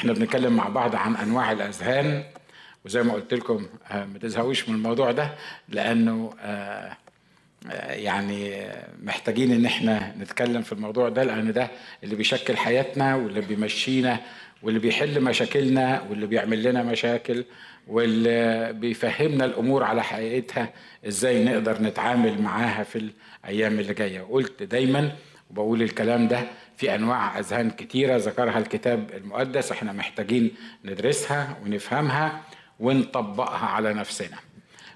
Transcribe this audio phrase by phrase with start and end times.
[0.00, 2.24] إحنا بنتكلم مع بعض عن انواع الاذهان
[2.84, 5.34] وزي ما قلت لكم آه، ما تزهقوش من الموضوع ده
[5.68, 6.96] لأنه آه،
[7.70, 8.66] آه، يعني
[9.02, 11.70] محتاجين ان إحنا نتكلم في الموضوع ده لأن ده
[12.04, 14.20] اللي بيشكل حياتنا واللي بيمشينا
[14.62, 17.44] واللي بيحل مشاكلنا واللي بيعمل لنا مشاكل
[17.88, 20.72] واللي بيفهمنا الأمور على حقيقتها
[21.08, 23.10] إزاي نقدر نتعامل معاها في
[23.44, 24.20] الأيام اللي جاية.
[24.20, 25.12] قلت دايما
[25.50, 26.44] وبقول الكلام ده
[26.80, 30.50] في أنواع أذهان كتيرة ذكرها الكتاب المقدس إحنا محتاجين
[30.84, 32.40] ندرسها ونفهمها
[32.80, 34.36] ونطبقها على نفسنا.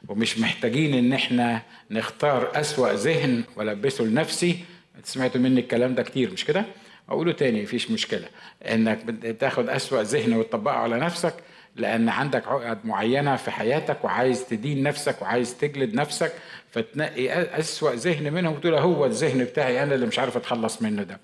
[0.08, 4.58] ومش محتاجين إن إحنا نختار أسوأ ذهن ولبسه لنفسي.
[5.02, 6.64] سمعتوا مني الكلام ده كتير مش كده؟
[7.08, 8.28] أقوله تاني مفيش مشكلة.
[8.62, 8.98] إنك
[9.40, 11.34] تاخد أسوأ ذهن وتطبقه على نفسك
[11.76, 16.32] لأن عندك عقد معينة في حياتك وعايز تدين نفسك وعايز تجلد نفسك
[16.70, 21.20] فتنقي أسوأ ذهن منهم وتقول هو الذهن بتاعي أنا اللي مش عارف أتخلص منه ده.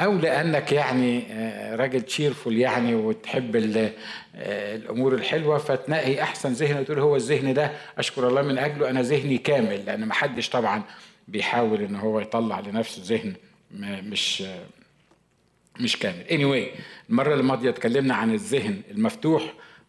[0.00, 1.24] أو لأنك يعني
[1.74, 3.56] راجل تشيرفول يعني وتحب
[4.34, 9.38] الأمور الحلوة فتنقي أحسن ذهن وتقول هو الذهن ده أشكر الله من أجله أنا ذهني
[9.38, 10.82] كامل لأن ما حدش طبعا
[11.28, 13.34] بيحاول إن هو يطلع لنفسه ذهن
[14.10, 14.44] مش
[15.80, 16.24] مش كامل.
[16.28, 16.78] Anyway
[17.10, 19.42] المرة الماضيه اتكلمنا عن الذهن المفتوح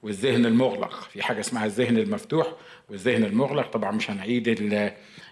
[0.03, 0.93] والذهن المغلق.
[1.13, 2.47] في حاجة اسمها الذهن المفتوح
[2.89, 3.71] والذهن المغلق.
[3.71, 4.45] طبعا مش هنعيد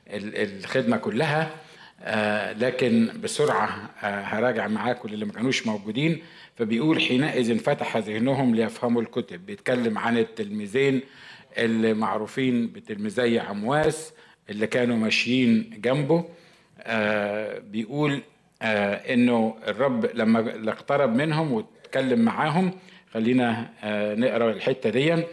[0.07, 1.41] الخدمة كلها.
[1.41, 1.49] آه
[2.53, 3.67] لكن بسرعة
[4.03, 6.21] آه هراجع معاكم اللي ما كانوش موجودين.
[6.55, 9.45] فبيقول حينئذ فتح ذهنهم ليفهموا الكتب.
[9.45, 11.01] بيتكلم عن التلميذين
[11.57, 14.13] اللي معروفين بتلميذي عمواس
[14.49, 16.25] اللي كانوا ماشيين جنبه.
[16.79, 18.21] آه بيقول
[18.61, 22.71] آه إنه الرب لما اقترب منهم واتكلم معاهم
[23.13, 25.23] خلينا آه نقرأ الحتة دي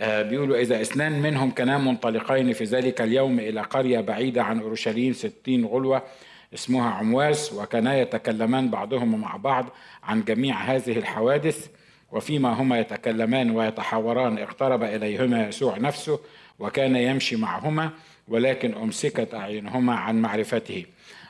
[0.00, 5.64] بيقولوا إذا اثنان منهم كانا منطلقين في ذلك اليوم إلى قرية بعيدة عن أورشليم ستين
[5.64, 6.02] غلوة
[6.54, 9.66] اسمها عمواس وكانا يتكلمان بعضهما مع بعض
[10.02, 11.68] عن جميع هذه الحوادث
[12.12, 16.20] وفيما هما يتكلمان ويتحاوران اقترب إليهما يسوع نفسه
[16.58, 17.90] وكان يمشي معهما
[18.28, 20.84] ولكن أمسكت أعينهما عن معرفته.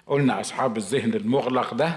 [0.06, 1.92] قلنا أصحاب الذهن المغلق ده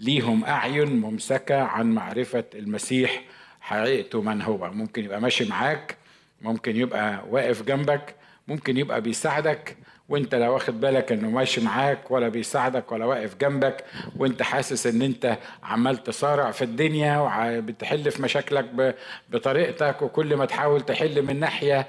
[0.00, 3.22] ليهم أعين ممسكة عن معرفة المسيح
[3.60, 5.97] حقيقته من هو؟ ممكن يبقى ماشي معاك.
[6.42, 8.14] ممكن يبقى واقف جنبك
[8.48, 9.76] ممكن يبقى بيساعدك
[10.08, 13.84] وانت لا واخد بالك انه ماشي معاك ولا بيساعدك ولا واقف جنبك
[14.16, 18.94] وانت حاسس ان انت عمال تصارع في الدنيا وبتحل في مشاكلك
[19.30, 21.86] بطريقتك وكل ما تحاول تحل من ناحية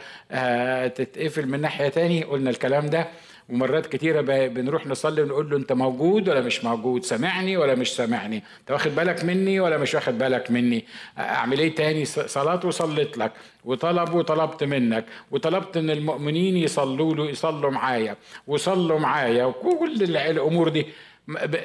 [0.88, 3.08] تتقفل من ناحية تاني قلنا الكلام ده.
[3.50, 8.44] ومرات كتيرة بنروح نصلي ونقول له أنت موجود ولا مش موجود؟ سامعني ولا مش سامعني
[8.62, 10.86] أنت واخد بالك مني ولا مش واخد بالك مني؟
[11.20, 13.32] أعمل إيه تاني؟ صلاة وصليت لك
[13.66, 18.16] وطلب وطلبت منك وطلبت إن المؤمنين يصلوا له يصلوا معايا
[18.48, 20.86] وصلوا معايا وكل الأمور دي.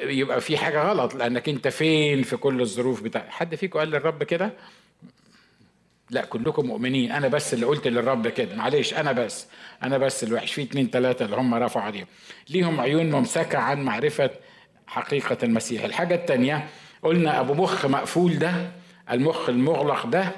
[0.03, 4.23] يبقى في حاجة غلط لأنك أنت فين في كل الظروف بتاع حد فيكم قال للرب
[4.23, 4.51] كده؟
[6.09, 7.11] لا كلكم مؤمنين.
[7.11, 8.55] أنا بس اللي قلت للرب كده.
[8.55, 9.47] معلش أنا بس.
[9.83, 12.05] أنا بس الوحش في اتنين تلاتة اللي هم رفعوا عليهم.
[12.49, 14.29] ليهم عيون ممسكة عن معرفة
[14.87, 15.83] حقيقة المسيح.
[15.83, 16.67] الحاجة التانية
[17.03, 18.71] قلنا أبو مخ مقفول ده
[19.11, 20.31] المخ المغلق ده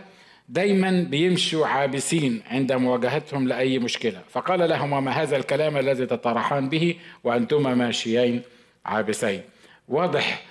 [0.50, 4.22] دايما بيمشوا عابسين عند مواجهتهم لأي مشكلة.
[4.29, 8.41] فقال لهما ما هذا الكلام الذي تطرحان به وأنتما ماشيين
[8.85, 9.41] عابسين.
[9.88, 10.44] واضح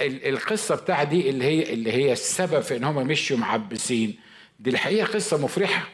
[0.00, 4.16] القصة بتاع دي اللي هي اللي هي السبب في إن هم مشوا معبسين.
[4.58, 5.88] دي الحقيقة قصة مفرحة.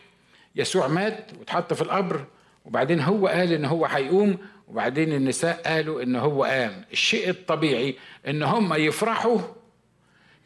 [0.57, 2.25] يسوع مات واتحط في القبر
[2.65, 4.39] وبعدين هو قال إن هو هيقوم
[4.69, 6.85] وبعدين النساء قالوا إن هو قام.
[6.93, 7.95] الشيء الطبيعي
[8.29, 9.39] إن هم يفرحوا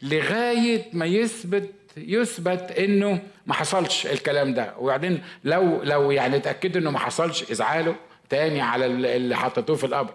[0.01, 4.73] لغاية ما يثبت يثبت إنه ما حصلش الكلام ده.
[4.79, 7.93] وبعدين لو لو يعني اتأكدوا إنه ما حصلش ازعلوا
[8.29, 10.13] تاني على اللي حطيتوه في القبر.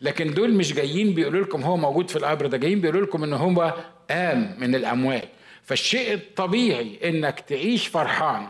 [0.00, 3.32] لكن دول مش جايين بيقولوا لكم هو موجود في القبر ده جايين بيقولوا لكم إن
[3.32, 3.74] هو
[4.10, 5.28] قام من الاموات
[5.64, 8.48] فالشيء الطبيعي إنك تعيش فرحان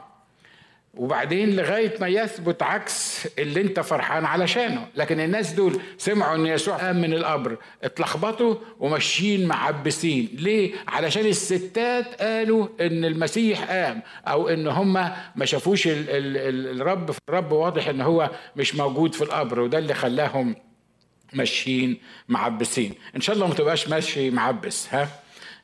[0.94, 4.88] وبعدين لغاية ما يثبت عكس اللي أنت فرحان علشانه.
[4.96, 10.28] لكن الناس دول سمعوا إن يسوع قام من القبر اتلخبطوا وماشيين معبسين.
[10.32, 14.92] ليه؟ علشان الستات قالوا إن المسيح قام أو إن هم
[15.37, 17.10] ما شافوش ال ال الرب.
[17.28, 20.56] الرب واضح إن هو مش موجود في القبر وده اللي خلاهم
[21.32, 21.98] ماشيين
[22.28, 22.94] معبسين.
[23.16, 25.08] إن شاء الله ما تبقاش ماشي معبس ها؟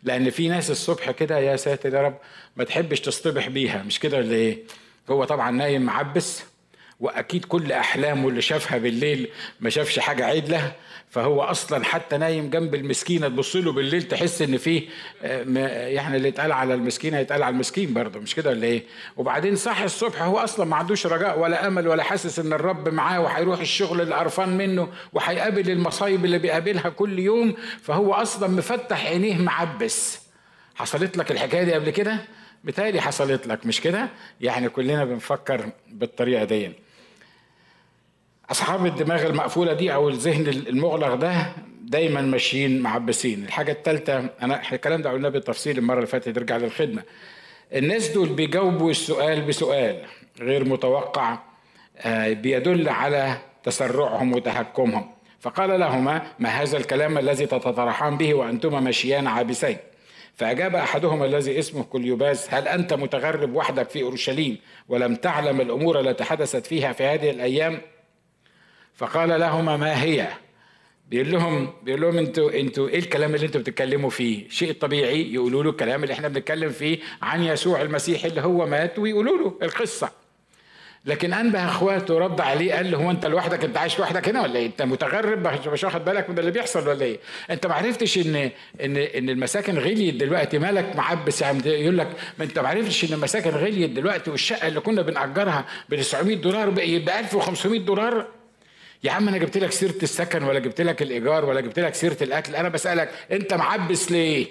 [0.03, 2.19] لأن في ناس الصبح كده يا ساتر يا رب
[2.57, 3.83] ما تحبش تصطبح بيها.
[3.83, 4.59] مش كده ولا إيه؟
[5.11, 6.43] هو طبعا نايم معبس
[7.01, 9.29] وأكيد كل أحلامه اللي شافها بالليل
[9.61, 10.73] ما شافش حاجة عدلة
[11.11, 14.83] فهو أصلا حتى نايم جنب المسكينة تبص له بالليل تحس إن فيه
[15.23, 18.83] يعني اللي اتقال على المسكينة يتقال على المسكين برضه مش كده ولا إيه؟
[19.17, 23.21] وبعدين صح الصبح هو أصلا ما عندوش رجاء ولا أمل ولا حاسس إن الرب معاه
[23.21, 29.39] وهيروح الشغل اللي قرفان منه وهيقابل المصايب اللي بيقابلها كل يوم فهو أصلا مفتح عينيه
[29.39, 30.19] معبس.
[30.75, 32.17] حصلت لك الحكاية دي قبل كده؟
[32.65, 34.09] بتالي حصلت لك مش كده؟
[34.41, 36.73] يعني كلنا بنفكر بالطريقة دي
[38.51, 41.53] أصحاب الدماغ المقفولة دي أو الذهن المغلق ده
[41.83, 43.45] دايما ماشيين معبسين.
[43.45, 47.03] الحاجة الثالثه أنا الكلام ده قلناه بالتفصيل المرة اللي فاتت ارجع للخدمة.
[47.75, 49.97] الناس دول بيجاوبوا السؤال بسؤال
[50.41, 51.39] غير متوقع
[51.99, 55.11] آه، بيدل على تسرعهم وتهكمهم.
[55.41, 59.77] فقال لهما ما هذا الكلام الذي تتطرحان به وأنتما ماشيان عابسين؟
[60.35, 64.59] فأجاب أحدهما الذي اسمه كليوباس هل أنت متغرب وحدك في أورشليم
[64.89, 67.81] ولم تعلم الأمور التي حدثت فيها في هذه الأيام؟
[68.99, 70.29] فقال لهما ما هي
[71.11, 75.63] بيقول لهم بيقول لهم أنتوا أنتوا إيه الكلام اللي أنتوا بتتكلموا فيه؟ شيء طبيعي يقولوا
[75.65, 80.11] له الكلام اللي إحنا بنتكلم فيه عن يسوع المسيح اللي هو مات ويقولوا له القصة.
[81.05, 84.57] لكن أنبه أخواته رد عليه قال له هو أنت لوحدك أنت عايش لوحدك هنا ولا
[84.57, 87.19] إيه؟ أنت متغرب مش واخد بالك من اللي بيحصل ولا إيه؟
[87.51, 88.37] أنت ما عرفتش ان
[88.81, 92.09] ان إن المساكن غليت دلوقتي مالك معبس يعني يقول لك
[92.39, 96.71] ما أنت ما عرفتش إن المساكن غليت دلوقتي والشقة اللي كنا بنأجرها ب 900 دولار
[96.71, 98.38] ب 1500 دولار
[99.05, 102.17] يا عم أنا جبت لك سيره السكن ولا جبت لك الايجار ولا جبت لك سيره
[102.23, 104.47] الاكل أنا بسألك انت معبس ليه؟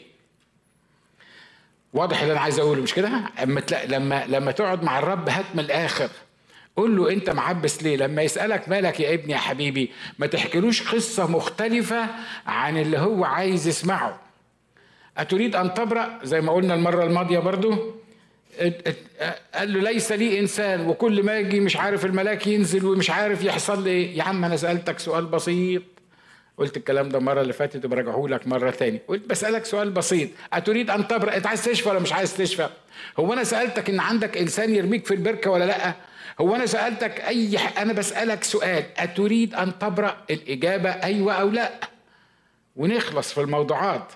[1.93, 5.59] واضح اللي أنا عايز اقوله مش كده؟ اما لما لما تقعد مع الرب هات من
[5.59, 6.09] الآخر.
[6.77, 11.27] قول له انت معبس ليه؟ لما يسألك مالك يا ابني يا حبيبي ما تحكيلوش قصة
[11.31, 12.05] مختلفة
[12.45, 14.19] عن اللي هو عايز يسمعه.
[15.17, 17.95] أتريد أن تبرأ زي ما قلنا المرة الماضية برضو؟
[19.53, 23.83] قال له ليس لي إنسان وكل ما يجي مش عارف الملاك ينزل ومش عارف يحصل
[23.83, 24.17] لي إيه.
[24.17, 25.83] يا عم أنا سألتك سؤال بسيط.
[26.57, 29.01] قلت الكلام ده المرة اللي فاتت وبراجعه لك مرة تاني.
[29.07, 30.29] قلت بسألك سؤال بسيط.
[30.53, 32.69] أتريد أن تبرأ؟ أنت عايز تشفى ولا مش عايز تشفى؟
[33.19, 35.93] هو أنا سألتك إن عندك إنسان يرميك في البركة ولا لأ؟
[36.41, 38.83] هو أنا سألتك أي أنا بسألك سؤال.
[38.97, 41.71] أتريد أن تبرأ الإجابة أيوه أو لأ؟
[42.75, 44.11] ونخلص في الموضوعات.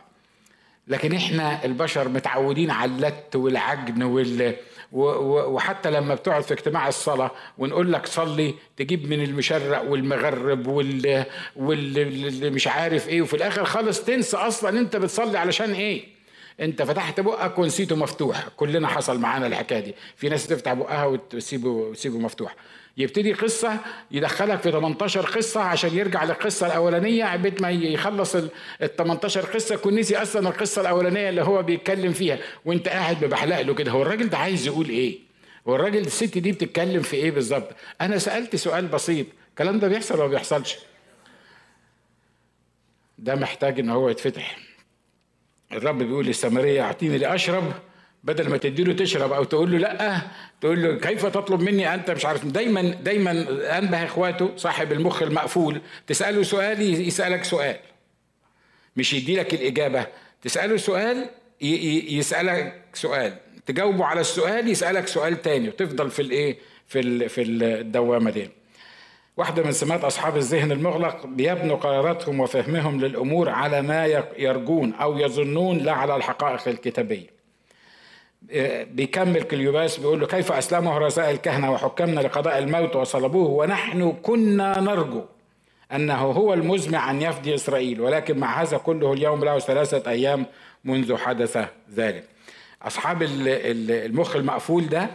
[0.91, 4.55] لكن إحنا البشر متعودين على اللت والعجن وال
[4.91, 12.49] وحتى لما بتقعد في اجتماع الصلاة ونقول لك صلي تجيب من المشرق والمغرب وال واللي
[12.49, 16.03] مش عارف إيه وفي الآخر خالص تنسى أصلا أنت بتصلي علشان إيه.
[16.59, 18.47] انت فتحت بقك ونسيته مفتوح.
[18.57, 19.95] كلنا حصل معانا الحكاية دي.
[20.15, 22.55] في ناس تفتح بقها وتسيبه مفتوح.
[22.97, 23.79] يبتدي قصة
[24.11, 28.49] يدخلك في 18 قصة عشان يرجع للقصة الأولانية عبيد ما يخلص ال
[28.97, 29.75] 18 قصة.
[29.75, 32.37] يكون نسي أصلا القصة الأولانية اللي هو بيتكلم فيها.
[32.65, 33.91] وأنت قاعد ببحلق له كده.
[33.91, 35.19] هو الراجل ده عايز يقول إيه؟
[35.67, 37.69] هو الراجل الست دي بتتكلم في إيه بالظبط؟
[38.01, 39.27] أنا سألت سؤال بسيط.
[39.49, 40.77] الكلام ده بيحصل ولا ما بيحصلش؟
[43.17, 44.57] ده محتاج إن هو يتفتح.
[45.73, 47.73] الرب بيقول للسامرية أعطيني لأشرب
[48.23, 50.21] بدل ما تديله تشرب أو تقول له لأ
[50.61, 52.45] تقول له كيف تطلب مني أنت؟ مش عارف.
[52.45, 53.31] دايما دايما
[53.77, 57.75] أنبه إخواته صاحب المخ المقفول تسأله سؤال يسألك سؤال.
[58.95, 60.07] مش يدي لك الإجابة
[60.41, 61.29] تسأله سؤال
[61.61, 63.33] يسألك سؤال.
[63.65, 66.57] تجاوبه على السؤال يسألك سؤال تاني وتفضل في الإيه؟
[66.87, 68.49] في في الدوامة دي.
[69.37, 74.05] واحدة من سمات أصحاب الذهن المغلق بيبنوا قراراتهم وفهمهم للأمور على ما
[74.37, 77.41] يرجون أو يظنون لا على الحقائق الكتابية.
[78.91, 85.21] بيكمل كليوباس بيقول له كيف أسلمه رؤساء الكهنة وحكمنا لقضاء الموت وصلبوه ونحن كنا نرجو
[85.95, 90.45] أنه هو المزمع أن يفدي إسرائيل ولكن مع هذا كله اليوم له ثلاثة أيام
[90.85, 91.57] منذ حدث
[91.95, 92.23] ذلك.
[92.81, 95.09] أصحاب المخ المقفول ده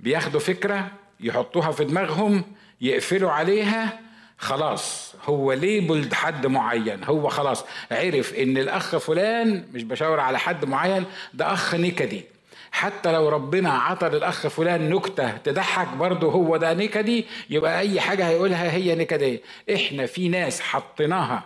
[0.00, 0.86] بياخدوا فكرة
[1.20, 2.42] يحطوها في دماغهم
[2.80, 3.98] يقفلوا عليها
[4.38, 10.64] خلاص هو ليبلد حد معين هو خلاص عرف إن الأخ فلان مش بشاور على حد
[10.64, 11.04] معين
[11.34, 12.24] ده أخ نكدي.
[12.72, 18.28] حتى لو ربنا عطى للاخ فلان نكتة تضحك برضه هو ده نكدي يبقى أي حاجة
[18.28, 19.40] هيقولها هي نكدية.
[19.74, 21.44] إحنا في ناس حطيناها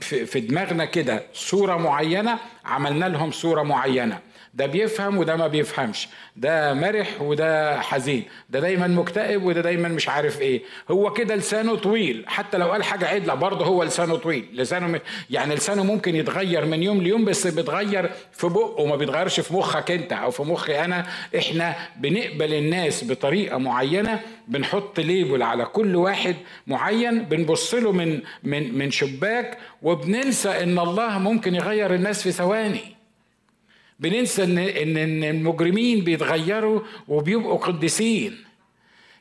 [0.00, 4.18] في دماغنا كده صورة معينة عملنا لهم صورة معينة.
[4.54, 6.08] ده بيفهم وده ما بيفهمش.
[6.36, 8.24] ده مرح وده حزين.
[8.50, 10.62] ده دايما مكتئب وده دايما مش عارف إيه.
[10.90, 12.24] هو كده لسانه طويل.
[12.26, 14.48] حتى لو قال حاجة عدلة برضه هو لسانه طويل.
[14.54, 19.54] لسانه يعني لسانه ممكن يتغير من يوم ليوم بس بيتغير في بقه وما بيتغيرش في
[19.54, 21.06] مخك أنت أو في مخي أنا.
[21.38, 28.78] إحنا بنقبل الناس بطريقة معينة بنحط ليبل على كل واحد معين بنبص له من من
[28.78, 32.91] من شباك وبننسى إن الله ممكن يغير الناس في ثواني.
[34.02, 34.58] بننسى ان
[34.96, 38.36] ان المجرمين بيتغيروا وبيبقوا قديسين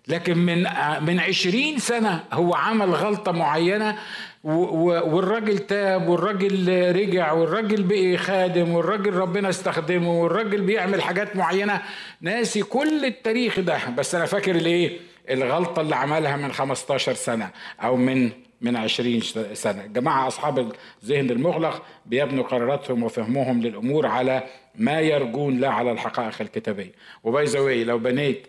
[0.07, 0.63] لكن من
[1.01, 3.97] من عشرين سنة هو عمل غلطة معينة
[4.43, 11.81] والراجل تاب والراجل رجع والراجل بقي خادم والراجل ربنا استخدمه والراجل بيعمل حاجات معينة.
[12.21, 13.79] ناسي كل التاريخ ده.
[13.97, 17.49] بس أنا فاكر الإيه؟ الغلطة اللي عملها من 15 سنة
[17.83, 19.21] أو من من عشرين
[19.53, 19.85] سنة.
[19.85, 20.71] جماعة أصحاب
[21.03, 24.43] الذهن المغلق بيبنوا قراراتهم وفهمهم للأمور على
[24.75, 26.91] ما يرجون لا على الحقائق الكتابية.
[27.23, 28.47] وباي لو بنيت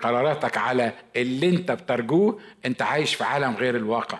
[0.00, 4.18] قراراتك على اللي انت بترجوه انت عايش في عالم غير الواقع.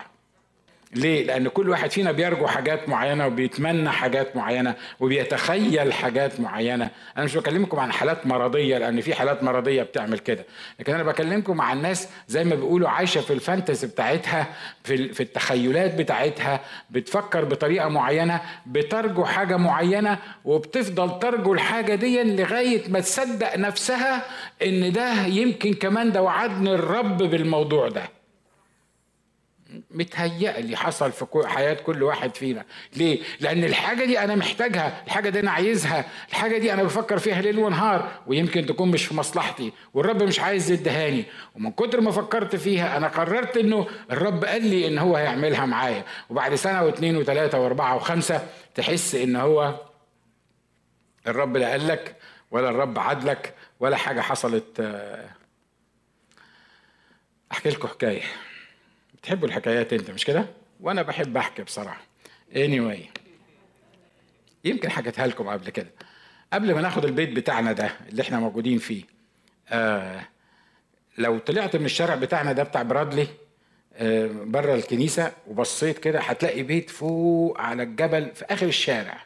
[0.95, 7.25] ليه؟ لأن كل واحد فينا بيرجو حاجات معينة وبيتمنى حاجات معينة وبيتخيل حاجات معينة، أنا
[7.25, 10.45] مش بكلمكم عن حالات مرضية لأن في حالات مرضية بتعمل كده،
[10.79, 14.47] لكن أنا بكلمكم عن ناس زي ما بيقولوا عايشة في الفانتسي بتاعتها
[14.83, 16.59] في في التخيلات بتاعتها
[16.89, 24.23] بتفكر بطريقة معينة بترجو حاجة معينة وبتفضل ترجو الحاجة دي لغاية ما تصدق نفسها
[24.63, 28.03] إن ده يمكن كمان ده وعدني الرب بالموضوع ده.
[29.91, 32.65] متهيألي حصل في حياة كل واحد فينا.
[32.95, 37.41] ليه؟ لأن الحاجة دي أنا محتاجها الحاجة دي أنا عايزها الحاجة دي أنا بفكر فيها
[37.41, 42.55] ليل ونهار ويمكن تكون مش في مصلحتي والرب مش عايز يدهاني ومن كتر ما فكرت
[42.55, 46.05] فيها أنا قررت إنه الرب قال لي إن هو هيعملها معايا.
[46.29, 49.75] وبعد سنة واثنين وثلاثة وأربعة وخمسة تحس إن هو
[51.27, 52.15] الرب لا قال لك
[52.51, 55.29] ولا الرب عدلك ولا حاجة حصلت آه،
[57.51, 58.21] أحكي لكم حكاية.
[59.25, 60.45] تحبوا الحكايات انت مش كده؟
[60.81, 62.01] وأنا بحب احكي بصراحة.
[62.53, 62.99] Anyway
[64.65, 65.89] يمكن حكيتها لكم قبل كده.
[66.53, 69.03] قبل ما ناخد البيت بتاعنا ده اللي إحنا موجودين فيه
[69.69, 70.21] آه
[71.17, 73.27] لو طلعت من الشارع بتاعنا ده بتاع برادلي
[73.95, 79.23] آه بره الكنيسة وبصيت كده هتلاقي بيت فوق على الجبل في آخر الشارع.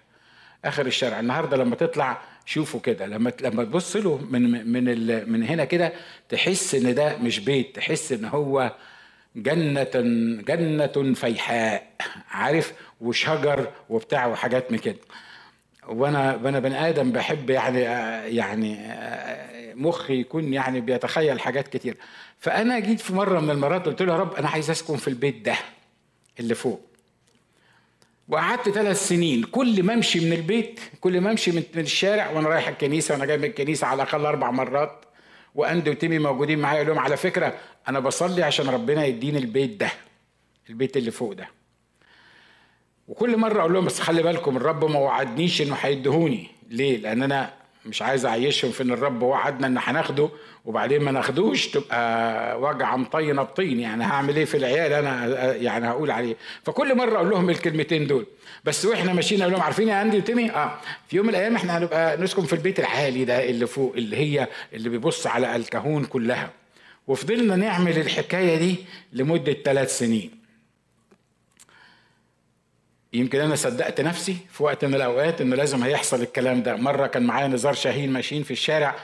[0.65, 1.19] آخر الشارع.
[1.19, 3.05] النهارده لما تطلع شوفوا كده.
[3.05, 4.83] لما لما تبص له من من
[5.31, 5.93] من هنا كده
[6.29, 8.75] تحس إن ده مش بيت تحس إن هو
[9.35, 9.89] جنة
[10.41, 11.91] جنة فيحاء.
[12.31, 14.97] عارف؟ وشجر وبتاع وحاجات من كده.
[15.87, 17.79] وأنا وأنا بني آدم بحب يعني
[18.37, 18.77] يعني
[19.75, 21.97] مخي يكون يعني بيتخيل حاجات كتير.
[22.39, 25.45] فأنا جيت في مرة من المرات قلت له يا رب أنا عايز أسكن في البيت
[25.45, 25.55] ده
[26.39, 26.81] اللي فوق.
[28.27, 29.43] وقعدت ثلاث سنين.
[29.43, 33.37] كل ما أمشي من البيت كل ما أمشي من الشارع وأنا رايح الكنيسة وأنا جاي
[33.37, 35.05] من الكنيسة على الأقل أربع مرات
[35.55, 37.53] واندي وتيمي موجودين معايا لهم على فكرة
[37.87, 39.89] أنا بصلي عشان ربنا يديني البيت ده
[40.69, 41.47] البيت اللي فوق ده.
[43.07, 47.53] وكل مرة أقول لهم بس خلي بالكم الرب ما وعدنيش إنه هيدهوني ليه؟ لأن أنا
[47.89, 50.29] مش عايز أعيشهم في إن الرب وعدنا إن هناخده
[50.65, 53.79] وبعدين ما ناخدوش تبقى وجعه مطينه بطين.
[53.79, 56.35] يعني هعمل إيه في العيال؟ أنا يعني هقول عليه.
[56.63, 58.25] فكل مرة أقول لهم الكلمتين دول.
[58.65, 60.79] بس وإحنا ماشيين أقول لهم عارفين يا أندي وتيمي؟ آه.
[61.07, 64.47] في يوم من الأيام إحنا هنبقى نسكن في البيت العالي ده اللي فوق اللي هي
[64.73, 66.49] اللي بيبص على الكهون كلها.
[67.07, 68.75] وفضلنا نعمل الحكاية دي
[69.13, 70.38] لمدة ثلاث سنين.
[73.13, 76.75] يمكن أنا صدقت نفسي في وقت من الأوقات إنه لازم هيحصل الكلام ده.
[76.75, 78.95] مرة كان معايا نزار شاهين ماشيين في الشارع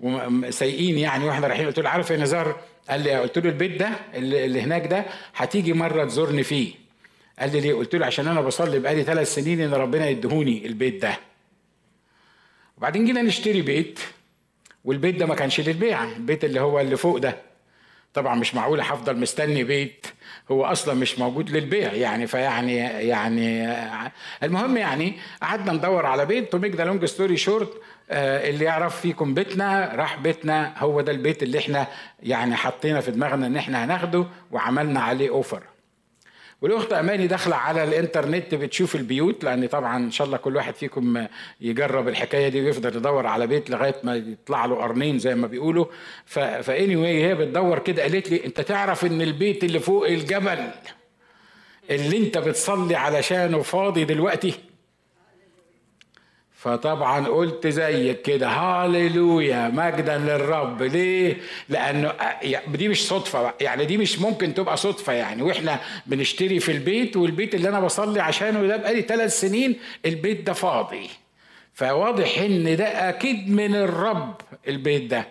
[0.00, 1.66] وسايقين يعني وإحنا رايحين.
[1.66, 5.04] قلت له عارف يا نزار؟ قال لي قلت له البيت ده اللي هناك ده
[5.34, 6.74] هتيجي مرة تزورني فيه.
[7.38, 11.02] قال لي ليه؟ قلت له عشان أنا بصلي بقالي ثلاث سنين إن ربنا يدهوني البيت
[11.02, 11.18] ده.
[12.78, 14.00] وبعدين جينا نشتري بيت
[14.84, 17.36] والبيت ده ما كانش للبيع البيت اللي هو اللي فوق ده.
[18.14, 20.06] طبعا مش معقول هفضل مستني بيت
[20.50, 23.72] هو أصلا مش موجود للبيع يعني فيعني يعني
[24.42, 26.52] المهم يعني قعدنا ندور على بيت.
[26.52, 27.72] to make the long story short
[28.10, 31.86] اللي يعرف فيكم بيتنا راح بيتنا هو ده البيت اللي إحنا
[32.22, 35.62] يعني حطينا في دماغنا إن إحنا هناخده وعملنا عليه offer
[36.64, 41.26] والأخت أماني داخلة على الإنترنت بتشوف البيوت لأن طبعا إن شاء الله كل واحد فيكم
[41.60, 45.86] يجرب الحكاية دي ويفضل يدور على بيت لغاية ما يطلع له قرنين زي ما بيقولوا.
[46.26, 50.58] فاني واي هي بتدور كده قالت لي أنت تعرف إن البيت اللي فوق الجبل
[51.90, 54.54] اللي أنت بتصلي علشانه فاضي دلوقتي؟
[56.64, 60.82] فطبعا قلت زيك كده هاليلويا مجدا للرب.
[60.82, 61.36] ليه؟
[61.68, 62.12] لأنه
[62.68, 65.42] دي مش صدفة يعني دي مش ممكن تبقى صدفة يعني.
[65.42, 70.52] وإحنا بنشتري في البيت والبيت اللي أنا بصلي عشانه ده بقالي ثلاث سنين البيت ده
[70.52, 71.10] فاضي.
[71.74, 75.28] فواضح إن ده أكيد من الرب البيت ده.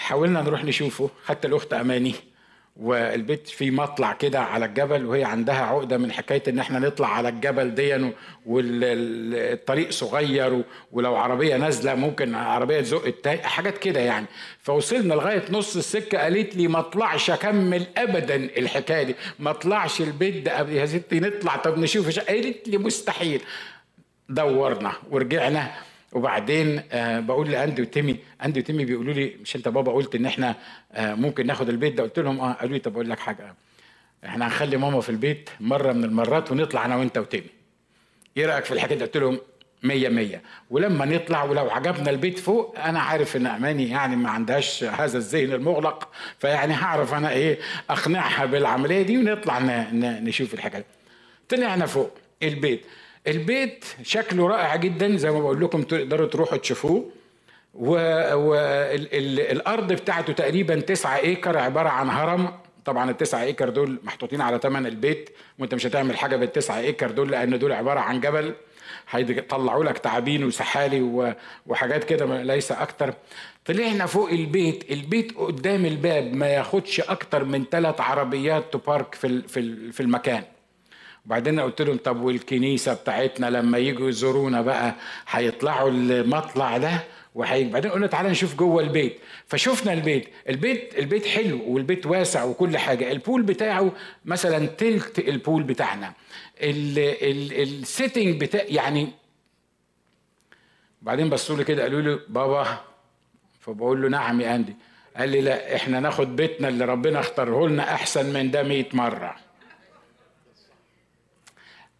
[0.00, 2.14] حاولنا نروح نشوفه حتى الأخت أماني.
[2.78, 7.28] والبيت في مطلع كده على الجبل وهي عندها عقدة من حكاية إن إحنا نطلع على
[7.28, 8.10] الجبل دي
[8.46, 14.26] والطريق صغير ولو عربية نازلة ممكن عربية تزق التاني حاجات كده يعني.
[14.62, 19.14] فوصلنا لغاية نص السكة قالت لي ما اطلعش أكمل ابدا الحكاية دي.
[19.38, 23.40] ما اطلعش البيت ده يا ستي نطلع طب نشوف قالت لي مستحيل.
[24.28, 25.70] دورنا ورجعنا.
[26.12, 30.54] وبعدين آه بقول لأندي وتيمي أندي وتيمي بيقولوا لي مش أنت بابا قلت إن إحنا
[30.92, 33.54] آه ممكن ناخد البيت ده؟ قلت لهم آه قالوا لي طب أقول لك حاجة
[34.24, 37.46] إحنا هنخلي ماما في البيت مرة من المرات ونطلع أنا وأنت وتيمي.
[38.36, 39.38] إيه رأيك في الحكاية دي؟ قلت لهم
[39.82, 40.42] مية مية.
[40.70, 45.52] ولما نطلع ولو عجبنا البيت فوق أنا عارف إن أماني يعني ما عندهاش هذا الذهن
[45.52, 47.58] المغلق فيعني هعرف أنا إيه
[47.90, 49.58] أقنعها بالعملية دي ونطلع
[49.92, 50.84] نشوف الحاجات
[51.48, 52.10] طلعنا فوق
[52.42, 52.84] البيت.
[53.28, 57.10] البيت شكله رائع جدا زي ما بقول لكم تقدروا تروحوا تشوفوه.
[58.34, 62.48] والارض بتاعته تقريبا تسعة acre عبارة عن هرم.
[62.84, 67.30] طبعا التسعة acre دول محطوطين على ثمن البيت وأنت مش هتعمل حاجة بالتسعة acre دول
[67.30, 68.54] لأن دول عبارة عن جبل.
[69.10, 71.32] هيطلعوا لك تعابين وسحالي
[71.66, 73.14] وحاجات كده ليس أكتر.
[73.64, 74.90] طلعنا فوق البيت.
[74.90, 79.42] البيت قدام الباب ما ياخدش أكتر من ثلاث عربيات تبارك في
[79.92, 80.42] في المكان.
[81.28, 84.94] وبعدين قلت لهم طب والكنيسة بتاعتنا لما يجوا يزورونا بقى
[85.28, 87.00] هيطلعوا المطلع ده
[87.34, 89.18] وهيجي بعدين قلنا تعالى نشوف جوه البيت.
[89.46, 90.28] فشفنا البيت.
[90.48, 93.12] البيت البيت حلو والبيت واسع وكل حاجة.
[93.12, 93.92] ال pool بتاعه
[94.24, 96.12] مثلا تلت ال pool بتاعنا.
[96.62, 99.08] ال setting بتاع يعني
[101.02, 102.80] بعدين بصوا لي كده قالوا لي بابا
[103.60, 104.76] فبقول له نعم يا أندي.
[105.16, 109.47] قال لي لا إحنا ناخد بيتنا اللي ربنا اختاره لنا أحسن من ده 100 مرة.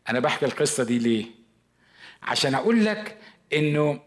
[0.09, 1.25] أنا بحكي القصة دي ليه؟
[2.23, 3.17] عشان أقول لك
[3.53, 4.01] إنه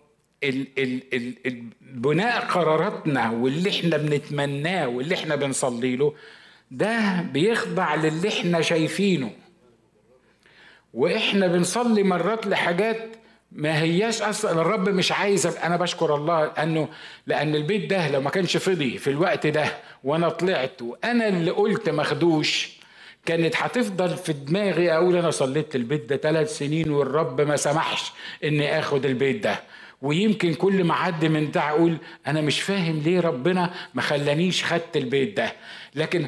[0.43, 1.01] ال ال
[1.45, 6.13] ال بناء قراراتنا واللي إحنا بنتمناه واللي إحنا بنصلي له
[6.71, 9.31] ده بيخضع للي إحنا شايفينه.
[10.93, 13.09] وإحنا بنصلي مرات لحاجات
[13.51, 16.89] ما هياش أصلا الرب مش عايز أنا بشكر الله انه
[17.27, 21.89] لأن البيت ده لو ما كانش فضي في الوقت ده وأنا طلعت وأنا اللي قلت
[21.89, 22.80] ماخدوش
[23.25, 28.11] كانت هتفضل في دماغي أقول أنا صليت البيت ده ثلاث سنين والرب ما سمحش
[28.43, 29.59] إني آخد البيت ده.
[30.01, 31.97] ويمكن كل ما عدي من ده أقول
[32.27, 35.53] أنا مش فاهم ليه ربنا ما خلانيش خدت البيت ده.
[35.95, 36.27] لكن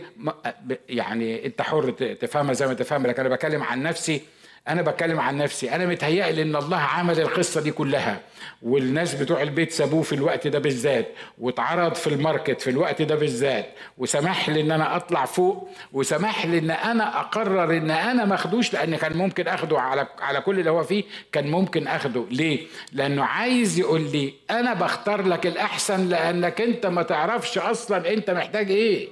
[0.89, 4.21] يعني أنت حر تفهمها زي ما تفهم لكن أنا بكلم عن نفسي.
[4.67, 5.75] أنا بتكلم عن نفسي.
[5.75, 8.21] أنا متهيألي إن الله عمل القصة دي كلها.
[8.61, 13.65] والناس بتوع البيت سابوه في الوقت ده بالذات واتعرض في الماركت في الوقت ده بالذات.
[13.97, 18.73] وسمح لي إن أنا أطلع فوق وسمح لي إن أنا أقرر إن أنا ما أخدوش
[18.73, 22.25] لأن كان ممكن أخده على على كل اللي هو فيه كان ممكن أخده.
[22.31, 28.29] ليه؟ لأنه عايز يقول لي أنا بختار لك الأحسن لأنك أنت ما تعرفش أصلا أنت
[28.29, 29.09] محتاج إيه.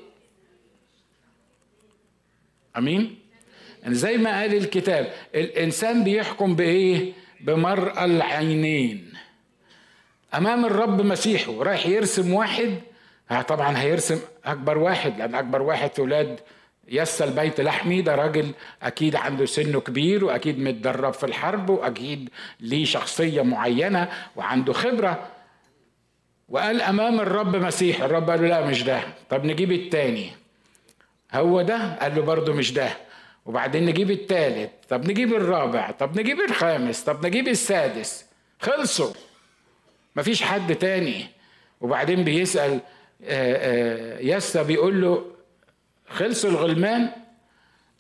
[2.78, 3.21] أمين؟
[3.84, 9.14] يعني زي ما قال الكتاب الإنسان بيحكم بإيه؟ بمرأى العينين.
[10.34, 12.76] أمام الرب مسيحه رايح يرسم واحد؟
[13.48, 16.40] طبعا هيرسم أكبر واحد لأن أكبر واحد في ولاد
[16.88, 18.52] يس البيت لحمي ده راجل
[18.84, 25.28] أكيد عنده سنه كبير وأكيد متدرب في الحرب وأكيد ليه شخصية معينة وعنده خبرة.
[26.50, 29.02] وقال أمام الرب مسيح الرب قال له لا مش ده.
[29.30, 30.32] طب نجيب التاني.
[31.34, 32.90] هو ده؟ قال له برضه مش ده.
[33.46, 38.26] وبعدين نجيب الثالث طب نجيب الرابع طب نجيب الخامس طب نجيب السادس.
[38.60, 39.14] خلصوا.
[40.16, 41.26] مفيش حد تاني.
[41.82, 42.80] وبعدين بيسأل آه،
[43.26, 45.26] آه، يسا بيقول له
[46.08, 47.10] خلصوا الغلمان؟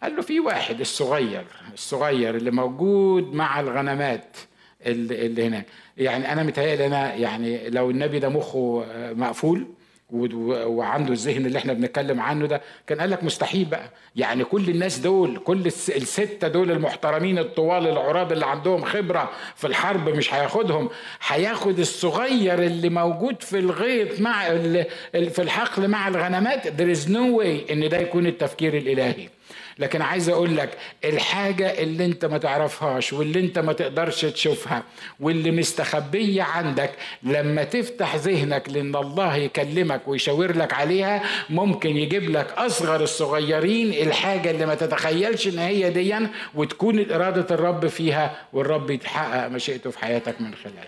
[0.03, 4.37] قال له في واحد الصغير الصغير اللي موجود مع الغنمات
[4.85, 5.65] اللي هناك.
[5.97, 9.67] يعني أنا متهيألي أنا يعني لو النبي ده مخه آه، مقفول
[10.11, 12.61] وعنده الذهن اللي إحنا بنتكلم عنه ده.
[12.87, 13.89] كان قال لك مستحيل بقى.
[14.15, 20.09] يعني كل الناس دول كل الستة دول المحترمين الطوال العراض اللي عندهم خبرة في الحرب
[20.09, 20.89] مش هياخدهم.
[21.27, 24.43] هياخد الصغير اللي موجود في الغيط مع
[25.13, 26.67] في الحقل مع الغنمات.
[26.67, 29.29] There is no way إن ده يكون التفكير الإلهي.
[29.79, 34.83] لكن عايز أقول لك الحاجة اللي أنت ما تعرفهاش واللي أنت ما تقدرش تشوفها
[35.19, 36.91] واللي مستخبية عندك
[37.23, 44.51] لما تفتح ذهنك لأن الله يكلمك ويشاور لك عليها ممكن يجيب لك أصغر الصغيرين الحاجة
[44.51, 50.41] اللي ما تتخيلش إن هي ديا وتكون إرادة الرب فيها والرب يتحقق مشيئته في حياتك
[50.41, 50.87] من خلالها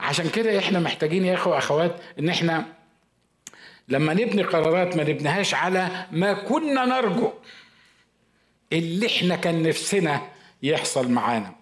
[0.00, 2.64] عشان كده إحنا محتاجين يا إخوة أخوات إن إحنا
[3.88, 7.32] لما نبني قرارات ما نبنيهاش على ما كنا نرجو.
[8.72, 10.22] اللي إحنا كان نفسنا
[10.62, 11.52] يحصل معانا.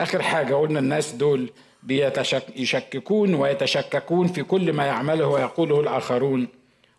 [0.00, 1.50] آخر حاجة قلنا الناس دول
[1.82, 6.48] بيشككون ويتشككون في كل ما يعمله ويقوله الآخرون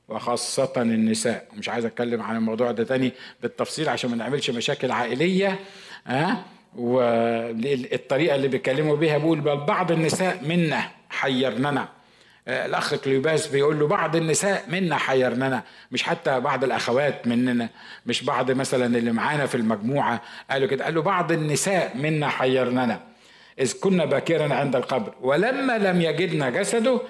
[0.09, 1.47] وخاصة النساء.
[1.57, 3.11] مش عايز أتكلم عن الموضوع ده تاني
[3.41, 5.59] بالتفصيل عشان ما نعملش مشاكل عائلية
[6.05, 6.37] ها أه؟
[6.77, 11.87] والطريقة اللي بيتكلموا بيها بيقول بل بعض النساء منا حيرننا.
[12.47, 17.69] الأخ كليوباس بيقول له بعض النساء منا حيرننا مش حتى بعض الأخوات مننا
[18.05, 20.21] مش بعض مثلا اللي معانا في المجموعة.
[20.51, 23.01] قالوا كده قالوا بعض النساء منا حيرننا.
[23.59, 27.01] إذ كنا باكرا عند القبر ولما لم يجدنا جسده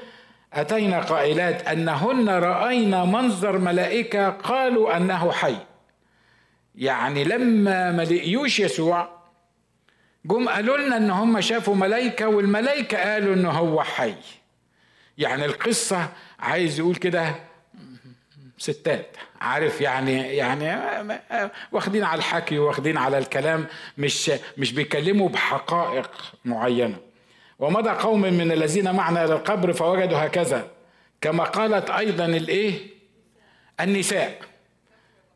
[0.53, 5.55] أتينا قائلات أنهن رأينا منظر ملائكة قالوا أنه حي.
[6.75, 9.09] يعني لما ما لقيوش يسوع
[10.25, 14.13] جم قالوا لنا إن هم شافوا ملائكة والملائكة قالوا ان هو حي.
[15.17, 17.35] يعني القصة عايز يقول كده
[18.57, 19.17] ستات.
[19.41, 20.77] عارف يعني يعني
[21.71, 26.11] واخدين على الحكي واخدين على الكلام مش مش بيتكلموا بحقائق
[26.45, 26.97] معينة.
[27.59, 30.71] ومضى قوم من الذين معنا إلى القبر فوجدوا هكذا.
[31.21, 32.79] كما قالت أيضا الإيه؟
[33.79, 34.41] النساء.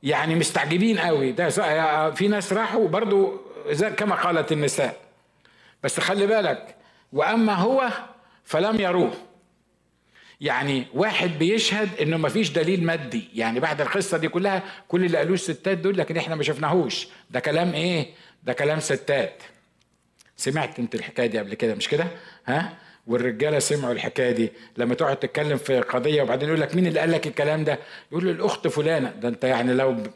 [0.03, 1.31] يعني مستعجبين قوي.
[1.31, 1.49] ده
[2.11, 3.41] في ناس راحوا برضو
[3.97, 4.97] كما قالت النساء.
[5.83, 6.75] بس خلي بالك
[7.13, 7.89] وأما هو
[8.43, 9.13] فلم يروه.
[10.41, 13.29] يعني واحد بيشهد إنه ما فيش دليل مادي.
[13.35, 17.07] يعني بعد القصة دي كلها كل اللي قالوه الستات دول لكن إحنا ما شفناهوش.
[17.31, 18.07] ده كلام إيه؟
[18.43, 19.43] ده كلام ستات.
[20.37, 22.07] سمعت أنت الحكاية دي قبل كده؟ مش كده؟
[22.45, 22.77] ها؟
[23.07, 24.51] والرجالة سمعوا الحكاية دي.
[24.77, 27.79] لما تقعد تتكلم في قضية وبعدين يقول لك مين اللي قال لك الكلام ده؟
[28.11, 29.09] يقول له الأخت فلانة.
[29.09, 30.07] ده أنت يعني لو ب...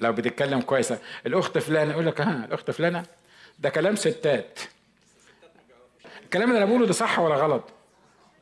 [0.00, 0.98] لو بتتكلم كويسة.
[1.26, 1.92] الأخت فلانة.
[1.92, 3.02] يقول لك ها الأخت فلانة؟
[3.58, 4.58] ده كلام ستات.
[6.24, 7.64] الكلام اللي أنا بقوله ده صح ولا غلط؟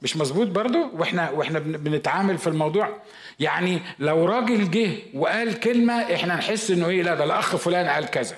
[0.03, 3.03] مش مظبوط برضو؟ وإحنا وإحنا بنتعامل في الموضوع.
[3.41, 8.07] يعني لو راجل جه وقال كلمة إحنا نحس انه إيه لا ده الأخ فلان قال
[8.07, 8.37] كذا.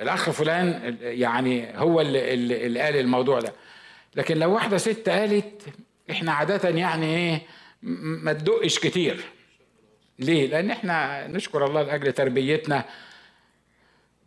[0.00, 3.52] الأخ فلان يعني هو اللي, اللي قال الموضوع ده.
[4.14, 5.62] لكن لو واحدة ست قالت
[6.10, 7.42] إحنا عادة يعني إيه
[8.22, 9.24] ما تدقش كتير.
[10.18, 12.84] ليه؟ لأن إحنا نشكر الله لأجل تربيتنا.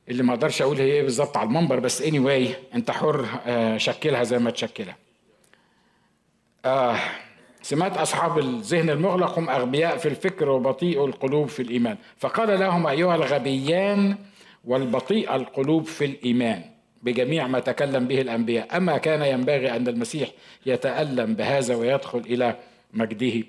[0.09, 3.77] اللي ما أقدرش أقول هي إيه بالظبط على المنبر بس اني anyway انت حر آه،
[3.77, 4.97] شكلها زي ما تشكلها.
[6.65, 6.97] آه
[7.61, 11.97] سمات أصحاب الذهن المغلق هم أغبياء في الفكر وبطيء القلوب في الإيمان.
[12.17, 14.17] فقال لهم أيها الغبيان
[14.65, 16.63] والبطيء القلوب في الإيمان.
[17.03, 18.77] بجميع ما تكلم به الأنبياء.
[18.77, 20.29] أما كان ينبغي أن المسيح
[20.65, 22.55] يتألم بهذا ويدخل إلى
[22.93, 23.43] مجده.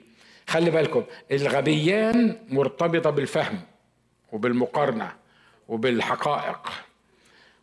[0.46, 3.60] خلي بالكم الغبيان مرتبطة بالفهم
[4.32, 5.12] وبالمقارنة
[5.68, 6.70] وبالحقائق.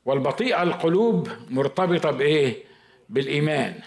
[0.06, 2.56] والبطيء القلوب مرتبطة بإيه؟
[3.10, 3.80] بالإيمان.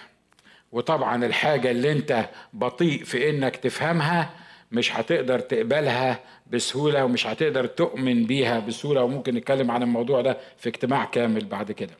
[0.72, 4.30] وطبعا الحاجة اللي انت بطيء في انك تفهمها
[4.72, 9.02] مش هتقدر تقبلها بسهولة ومش هتقدر تؤمن بيها بسهولة.
[9.04, 11.92] وممكن نتكلم عن الموضوع ده في اجتماع كامل بعد كده.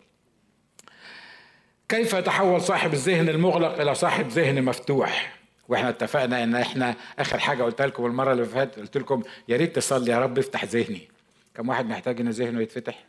[1.88, 5.37] كيف يتحول صاحب الذهن المغلق إلى صاحب ذهن مفتوح؟
[5.68, 9.76] وإحنا اتفقنا إن إحنا آخر حاجة قلتها لكم المرة اللي فاتت قلت لكم يا ريت
[9.76, 11.09] تصلي يا رب افتح ذهني.
[11.54, 13.04] كم واحد محتاج إن ذهنه يتفتح؟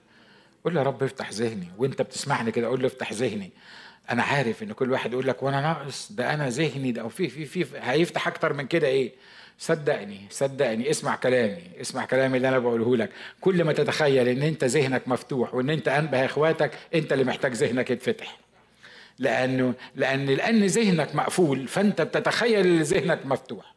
[0.65, 1.67] قول يا رب افتح ذهني.
[1.77, 3.51] وانت بتسمعني كده قول له افتح ذهني.
[4.11, 7.29] أنا عارف إن كل واحد يقول لك وأنا ناقص ده أنا ذهني ده أو في
[7.29, 9.11] في في هيفتح أكتر من كده إيه؟
[9.59, 13.09] صدقني صدقني اسمع كلامي اسمع كلامي اللي أنا بقوله لك.
[13.41, 17.91] كل ما تتخيل إن أنت ذهنك مفتوح وإن أنت أنبه إخواتك أنت اللي محتاج ذهنك
[17.91, 18.37] يتفتح.
[19.19, 23.75] لأنه لأن لأن ذهنك مقفول فأنت بتتخيل إن ذهنك مفتوح.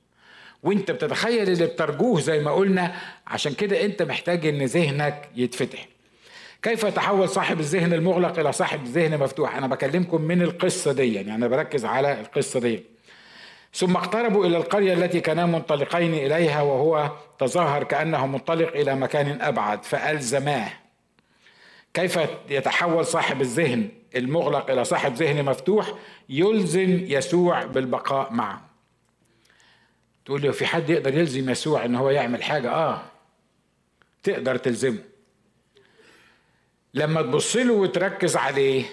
[0.63, 2.95] وأنت بتتخيل اللي بترجوه زي ما قلنا
[3.27, 5.87] عشان كده أنت محتاج إن ذهنك يتفتح.
[6.65, 11.35] كيف يتحول صاحب الذهن المغلق إلى صاحب ذهن مفتوح؟ أنا بكلمكم من القصة دي يعني
[11.35, 12.83] أنا بركز على القصة دي.
[13.75, 19.85] ثم اقتربوا إلى القرية التي كانا منطلقين إليها وهو تظاهر كأنه منطلق إلى مكان أبعد
[19.85, 20.69] فألزماه.
[21.95, 22.19] كيف
[22.51, 25.95] يتحول صاحب الذهن المغلق إلى صاحب ذهن مفتوح؟
[26.29, 28.65] يلزم يسوع بالبقاء معه.
[30.25, 33.03] تقول له في حد يقدر يلزم يسوع إن هو يعمل حاجة؟ آه
[34.23, 35.14] تقدر تلزمه.
[36.95, 38.85] لما تبص له وتركز عليه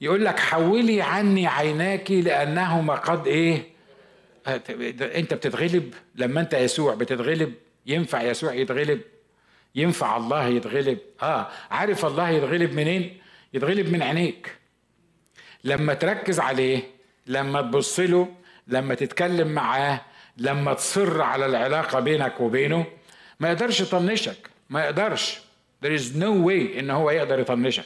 [0.00, 3.62] يقول لك حولي عني عيناك لأنهما قد إيه؟
[5.00, 5.94] أنت بتتغلب.
[6.14, 7.54] لما أنت يسوع بتتغلب
[7.86, 9.00] ينفع يسوع يتغلب؟
[9.74, 11.48] ينفع الله يتغلب؟ آه.
[11.70, 13.18] عارف الله يتغلب منين؟
[13.54, 14.56] يتغلب من عينيك.
[15.64, 16.82] لما تركز عليه
[17.26, 18.28] لما تبص له
[18.66, 20.00] لما تتكلم معاه
[20.36, 22.86] لما تصر على العلاقة بينك وبينه
[23.40, 25.47] ما يقدرش يطنشك ما يقدرش.
[25.84, 27.84] There is no way ان هو يقدر يطنشك.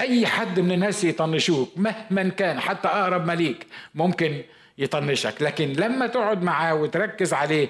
[0.00, 4.42] أي حد من الناس يطنشوك مهما كان حتى أقرب مليك ممكن
[4.78, 5.42] يطنشك.
[5.42, 7.68] لكن لما تقعد معاه وتركز عليه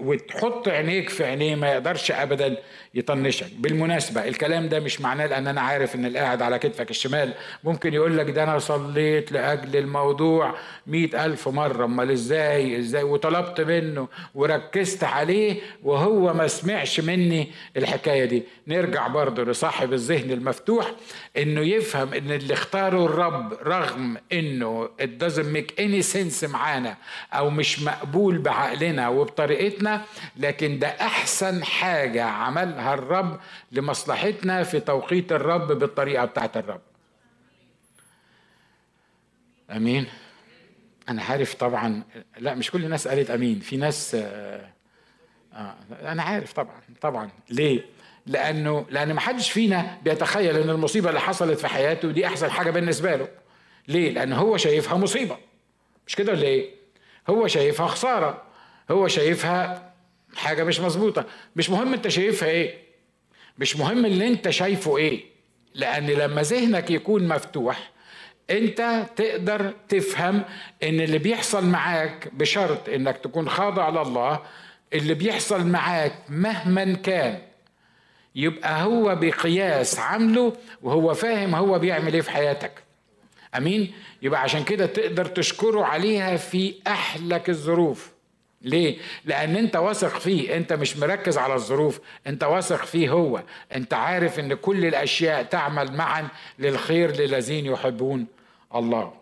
[0.00, 2.56] وتحط عينيك في عينيه ما يقدرش ابدا
[2.94, 3.46] يطنشك.
[3.58, 8.18] بالمناسبة الكلام ده مش معناه لأن أنا عارف إن القاعد على كتفك الشمال ممكن يقول
[8.18, 10.54] لك ده أنا صليت لأجل الموضوع
[10.86, 11.84] مئة ألف مرة.
[11.84, 18.42] أمال إزاي؟ إزاي؟ وطلبت منه وركزت عليه وهو ما سمعش مني الحكاية دي.
[18.68, 20.92] نرجع برضه لصاحب الذهن المفتوح
[21.36, 26.96] إنه يفهم إن اللي اختاره الرب رغم إنه it doesn't make any sense معانا
[27.32, 30.02] أو مش مقبول بعقلنا وبطريقتنا
[30.36, 33.40] لكن ده أحسن حاجة عملها الرب
[33.72, 36.80] لمصلحتنا في توقيت الرب بالطريقة بتاعت الرب.
[39.70, 40.06] أمين؟
[41.08, 42.02] أنا عارف طبعا
[42.38, 43.60] لا مش كل الناس قالت أمين.
[43.60, 44.70] في ناس آه,
[45.52, 47.30] آه أنا عارف طبعا طبعا.
[47.50, 47.84] ليه؟
[48.26, 52.70] لأنه لأن ما حدش فينا بيتخيل إن المصيبة اللي حصلت في حياته دي أحسن حاجة
[52.70, 53.28] بالنسبة له.
[53.88, 55.36] ليه؟ لأن هو شايفها مصيبة.
[56.06, 56.70] مش كده ولا إيه؟
[57.30, 58.42] هو شايفها خسارة.
[58.90, 59.93] هو شايفها
[60.36, 61.24] حاجة مش مظبوطة.
[61.56, 62.74] مش مهم انت شايفها إيه.
[63.58, 65.24] مش مهم اللي انت شايفه إيه.
[65.74, 67.90] لأن لما ذهنك يكون مفتوح
[68.50, 70.42] انت تقدر تفهم
[70.82, 74.40] ان اللي بيحصل معاك بشرط انك تكون خاضع لله
[74.94, 77.38] اللي بيحصل معاك مهما كان
[78.34, 82.72] يبقى هو بقياس عمله وهو فاهم هو بيعمل إيه في حياتك.
[83.56, 83.92] أمين؟
[84.22, 88.13] يبقى عشان كده تقدر تشكره عليها في أحلك الظروف.
[88.64, 93.42] ليه؟ لأن أنت واثق فيه، أنت مش مركز على الظروف، أنت واثق فيه هو،
[93.74, 98.26] أنت عارف أن كل الأشياء تعمل معا للخير للذين يحبون
[98.74, 99.12] الله.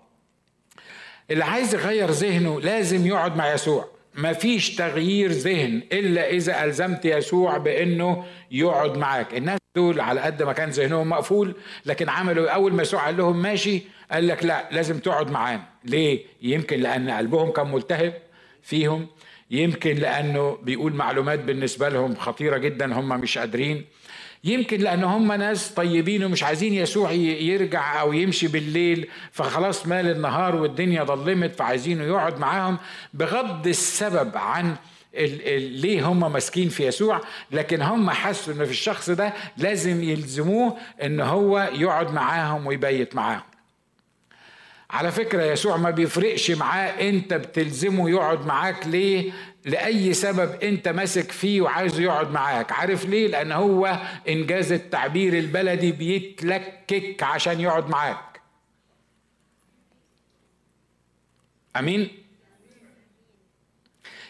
[1.30, 7.56] اللي عايز يغير ذهنه لازم يقعد مع يسوع، مفيش تغيير ذهن إلا إذا ألزمت يسوع
[7.56, 11.54] بأنه يقعد معاك، الناس دول على قد ما كان ذهنهم مقفول
[11.86, 16.24] لكن عملوا أول ما يسوع قال لهم ماشي قال لك لا لازم تقعد معانا، ليه؟
[16.42, 18.14] يمكن لأن قلبهم كان ملتهب
[18.62, 19.06] فيهم
[19.52, 23.84] يمكن لأنه بيقول معلومات بالنسبة لهم خطيرة جدا هم مش قادرين.
[24.44, 30.56] يمكن لأن هم ناس طيبين ومش عايزين يسوع يرجع أو يمشي بالليل فخلاص مال النهار
[30.56, 32.78] والدنيا ظلمت فعايزينه يقعد معاهم
[33.14, 34.76] بغض السبب عن
[35.58, 37.20] ليه هم ماسكين في يسوع.
[37.50, 43.51] لكن هم حسوا إن في الشخص ده لازم يلزموه إن هو يقعد معاهم ويبيت معاهم.
[44.92, 49.32] على فكرة يسوع ما بيفرقش معاه انت بتلزمه يقعد معاك ليه؟
[49.64, 52.72] لأي سبب انت ماسك فيه وعايزه يقعد معاك.
[52.72, 58.40] عارف ليه؟ لأن هو إنجاز التعبير البلدي بيتلكك عشان يقعد معاك.
[61.76, 62.08] أمين؟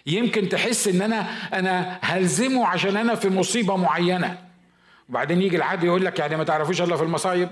[0.06, 1.20] يمكن تحس إن أنا
[1.58, 4.48] أنا هلزمه عشان أنا في مصيبة معينة.
[5.08, 7.48] وبعدين يجي العادي يقول لك يعني ما تعرفوش إلا في المصايب.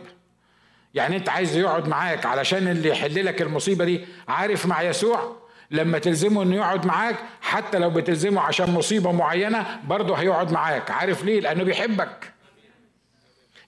[0.95, 5.37] يعني انت عايز يقعد معاك علشان اللي يحل لك المصيبة دي عارف مع يسوع؟
[5.71, 10.91] لما تلزمه انه يقعد معاك حتى لو بتلزمه عشان مصيبة معينة برضه هيقعد معاك.
[10.91, 12.33] عارف ليه؟ لأنه بيحبك.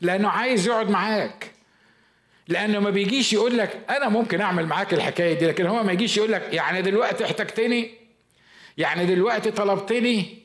[0.00, 1.50] لأنه عايز يقعد معاك.
[2.48, 5.46] لأنه ما بيجيش يقول لك أنا ممكن أعمل معاك الحكاية دي.
[5.46, 7.90] لكن هو ما يجيش يقول لك يعني دلوقتي احتجتني؟
[8.78, 10.41] يعني دلوقتي طلبتني؟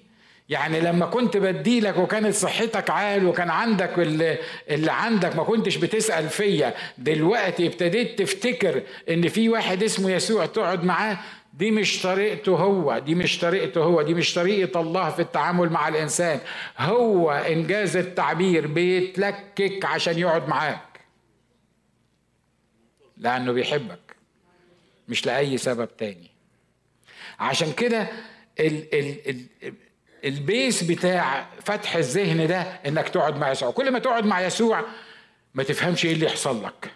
[0.50, 4.38] يعني لما كنت بديلك وكانت صحتك عال وكان عندك اللي,
[4.70, 10.84] اللي عندك ما كنتش بتسأل فيا دلوقتي ابتديت تفتكر إن في واحد اسمه يسوع تقعد
[10.84, 11.18] معاه
[11.54, 15.88] دي مش طريقته هو دي مش طريقته هو دي مش طريقة الله في التعامل مع
[15.88, 16.40] الإنسان.
[16.78, 21.00] هو إنجاز التعبير بيتلكك عشان يقعد معاك.
[23.18, 24.16] لأنه بيحبك
[25.08, 26.30] مش لأي سبب تاني.
[27.40, 28.08] عشان كده
[28.60, 29.74] ال ال ال
[30.28, 33.72] البيس بتاع فتح الذهن ده إنك تقعد مع يسوع.
[33.72, 34.82] كل ما تقعد مع يسوع
[35.56, 36.92] ما تفهمش إيه اللي يحصل لك.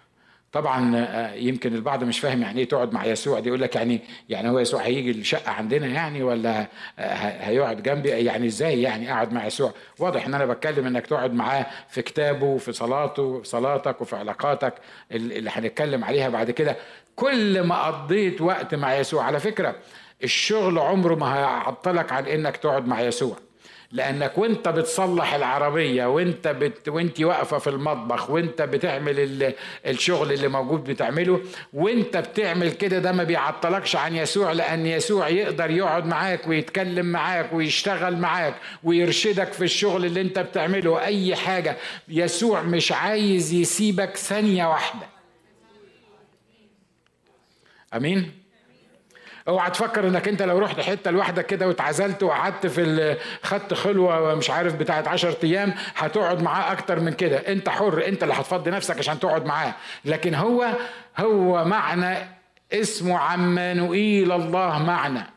[0.52, 3.40] طبعا آه، يمكن البعض مش فاهم يعني إيه تقعد مع يسوع.
[3.40, 6.68] دي يقول لك يعني يعني هو يسوع هيجي الشقة عندنا يعني ولا
[6.98, 11.66] هيقعد جنبي؟ يعني إزاي يعني أقعد مع يسوع؟ واضح إن أنا بتكلم إنك تقعد معاه
[11.90, 14.74] في كتابه وفي صلاته وفي صلاتك وفي علاقاتك
[15.12, 16.76] اللي هنتكلم عليها بعد كده.
[17.16, 19.76] كل ما قضيت وقت مع يسوع على فكرة
[20.24, 23.38] الشغل عمره ما هيعطلك عن إنك تقعد مع يسوع.
[23.94, 29.54] لأنك وإنت بتصلح العربية وإنت بت وإنت واقفة في المطبخ وإنت بتعمل
[29.86, 31.42] الشغل اللي موجود بتعمله
[31.74, 37.54] وإنت بتعمل كده ده ما بيعطلكش عن يسوع لأن يسوع يقدر يقعد معاك ويتكلم معاك
[37.54, 38.54] ويشتغل معاك
[38.84, 41.02] ويرشدك في الشغل اللي إنت بتعمله.
[41.06, 41.78] أي حاجة.
[42.08, 45.08] يسوع مش عايز يسيبك ثانية واحدة.
[47.94, 48.41] أمين؟
[49.48, 54.50] اوعى تفكر انك انت لو رحت حتة لوحدك كده واتعزلت وقعدت في خدت خلوة مش
[54.50, 57.38] عارف بتاعت 10 أيام هتقعد معاه أكتر من كده.
[57.38, 59.76] انت حر انت اللي هتفضي نفسك عشان تقعد معاه.
[60.06, 60.68] لكن هو
[61.18, 62.18] هو معنى
[62.74, 65.28] اسمه عمانوئيل الله معنا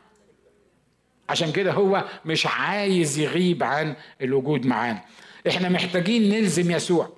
[1.29, 5.01] عشان كده هو مش عايز يغيب عن الوجود معانا.
[5.47, 7.09] إحنا محتاجين نلزم يسوع.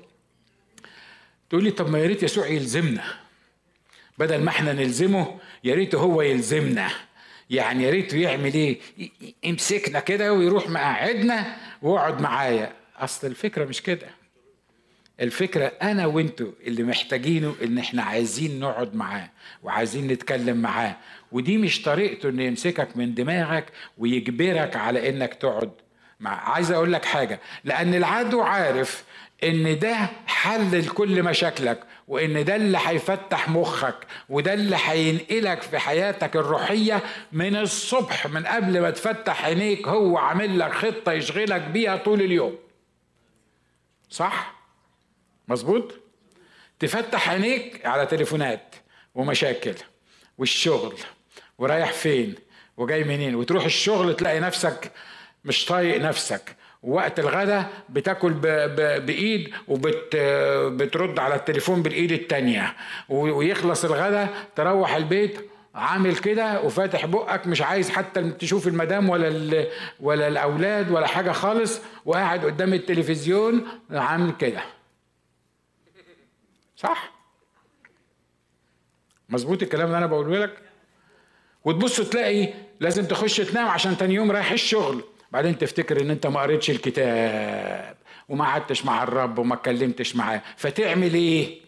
[1.49, 3.03] تقول لي طب ما يا ريت يسوع يلزمنا.
[4.17, 6.89] بدل ما إحنا نلزمه يا ريت هو يلزمنا.
[7.49, 8.77] يعني يا ريت يعمل إيه؟
[9.43, 12.73] يمسكنا كده ويروح مقعدنا واقعد معايا.
[12.97, 14.07] أصل الفكرة مش كده.
[15.21, 19.29] الفكرة أنا وأنتوا اللي محتاجينه إن إحنا عايزين نقعد معاه
[19.63, 20.95] وعايزين نتكلم معاه.
[21.31, 23.65] ودي مش طريقته إنه يمسكك من دماغك
[23.97, 25.71] ويجبرك على إنك تقعد
[26.19, 27.39] مع عايز أقول لك حاجة.
[27.63, 29.03] لأن العدو عارف
[29.43, 36.35] إن ده حل لكل مشاكلك وإن ده اللي هيفتح مخك وده اللي هينقلك في حياتك
[36.35, 42.21] الروحية من الصبح من قبل ما تفتح عينيك هو عامل لك خطة يشغلك بيها طول
[42.21, 42.57] اليوم.
[44.09, 44.53] صح؟
[45.47, 45.93] مظبوط؟
[46.79, 48.75] تفتح عينيك على تليفونات
[49.15, 49.73] ومشاكل
[50.37, 50.95] والشغل
[51.57, 52.35] ورايح فين
[52.77, 54.91] وجاي منين وتروح الشغل تلاقي نفسك
[55.45, 56.55] مش طايق نفسك.
[56.87, 58.33] وقت الغدا بتاكل.
[58.99, 62.75] بإيد وبترد على التليفون بالإيد التانية
[63.09, 69.65] ويخلص الغدا تروح البيت عامل كده وفاتح بقك مش عايز حتى تشوف المدام ولا.
[69.99, 74.61] ولا الأولاد ولا حاجة خالص وقاعد قدام التلفزيون عامل كده
[76.75, 77.11] صح
[79.29, 80.57] مظبوط الكلام اللي أنا بقوله لك
[81.65, 86.41] وتبص تلاقي لازم تخش تنام عشان تاني يوم رايح الشغل بعدين تفتكر إن أنت ما
[86.41, 87.97] قريتش الكتاب
[88.29, 91.59] وما قعدتش مع الرب وما اتكلمتش معاه فتعمل إيه؟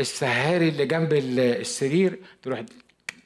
[0.00, 2.62] السهاري اللي جنب السرير تروح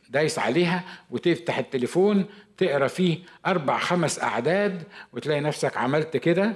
[0.08, 2.26] دايس عليها وتفتح التليفون
[2.56, 6.54] تقرأ فيه أربع خمس أعداد وتلاقي نفسك عملت كده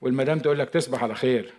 [0.00, 1.52] والمدام تقول لك تصبح على خير.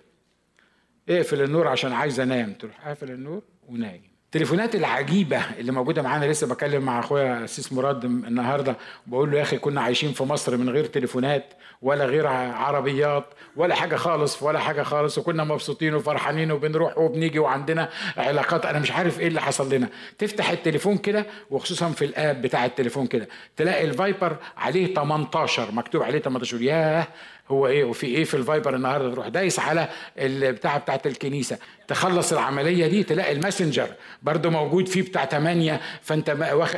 [1.10, 2.54] اقفل النور عشان عايز أنام.
[2.54, 4.15] تروح قافل النور ونايم.
[4.36, 8.76] التليفونات العجيبة اللي موجودة معانا لسه بكلم مع أخويا سيس مراد النهارده
[9.08, 13.76] بقول له يا أخي كنا عايشين في مصر من غير تليفونات ولا غير عربيات ولا
[13.76, 18.66] حاجة خالص ولا حاجة خالص وكنا مبسوطين وفرحانين وبنروح وبنيجي وعندنا علاقات.
[18.66, 19.90] أنا مش عارف إيه اللي حصل لنا.
[20.18, 25.72] تفتح التليفون كده وخصوصا في ال app بتاع التليفون كده تلاقي ال Viber عليه 18
[25.72, 27.08] مكتوب عليه 18 ياه!
[27.50, 31.58] هو إيه وفي إيه في ال Viber النهارده تروح دايس على البتاعة بتاعت الكنيسة.
[31.88, 33.88] تخلص العملية دي تلاقي ال Messenger
[34.24, 36.30] برضه موجود فيه بتاع 8 فأنت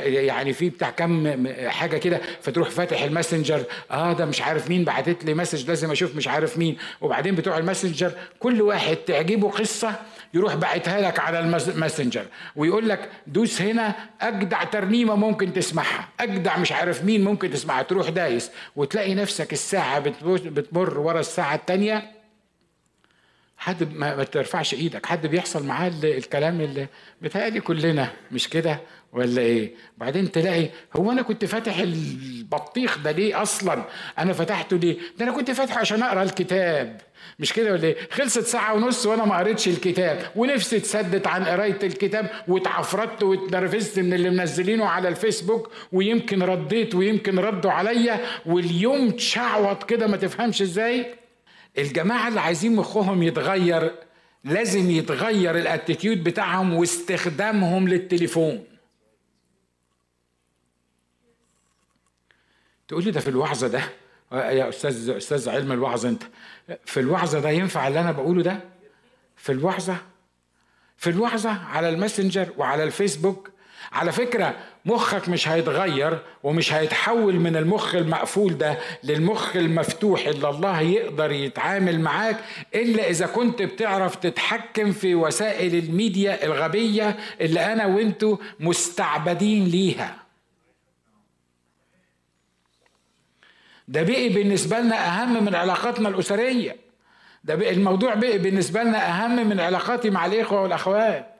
[0.04, 3.62] يعني فيه بتاع كم حاجة كده فتروح فاتح ال Messenger.
[3.90, 6.76] آه ده مش عارف مين بعتت لي message لازم أشوف مش عارف مين.
[7.00, 9.94] وبعدين بتوع ال Messenger كل واحد تعجبه قصة
[10.34, 12.24] يروح باعتها لك على ال Messenger
[12.56, 16.08] ويقول لك دوس هنا أجدع ترنيمة ممكن تسمعها.
[16.20, 17.82] أجدع مش عارف مين ممكن تسمعها.
[17.82, 22.10] تروح دايس وتلاقي نفسك الساعة بتمر ورا الساعة الثانية
[23.58, 25.06] حد ما ترفعش إيدك.
[25.06, 26.86] حد بيحصل معاه الكلام اللي
[27.22, 28.80] بتهيألي كلنا مش كده؟
[29.12, 33.84] ولا إيه؟ بعدين تلاقي هو أنا كنت فاتح البطيخ ده ليه أصلا؟
[34.18, 37.00] أنا فتحته ليه؟ ده أنا كنت فاتحه عشان أقرأ الكتاب.
[37.38, 41.78] مش كده ولا إيه؟ خلصت ساعة ونص وأنا ما قريتش الكتاب ونفسي اتسدت عن قراية
[41.82, 49.84] الكتاب واتعفرت واتنرفزت من اللي منزلينه على الفيسبوك ويمكن رديت ويمكن ردوا عليا واليوم تشعوط
[49.84, 51.06] كده ما تفهمش إزاي.
[51.78, 53.92] الجماعة اللي عايزين مخهم يتغير
[54.44, 58.64] لازم يتغير ال attitude بتاعهم واستخدامهم للتليفون.
[62.88, 63.80] تقول لي ده في الوعظه ده؟
[64.32, 66.22] يا أستاذ أستاذ علم الوعظ أنت.
[66.84, 68.60] في الوعظه ده ينفع اللي أنا بقوله ده؟
[69.36, 69.96] في الوعظه
[70.96, 73.50] في الوعظه على ال Messenger وعلى الفيسبوك؟
[73.92, 80.80] على فكرة مخك مش هيتغير ومش هيتحول من المخ المقفول ده للمخ المفتوح اللي الله
[80.80, 82.36] يقدر يتعامل معاك
[82.74, 90.16] إلا إذا كنت بتعرف تتحكم في وسائل الميديا الغبية اللي أنا وأنتو مستعبدين ليها.
[93.88, 96.76] ده بقي بالنسبة لنا أهم من علاقاتنا الأسرية.
[97.44, 101.34] ده بقي الموضوع بقي بالنسبة لنا أهم من علاقاتي مع الإخوة والأخوات.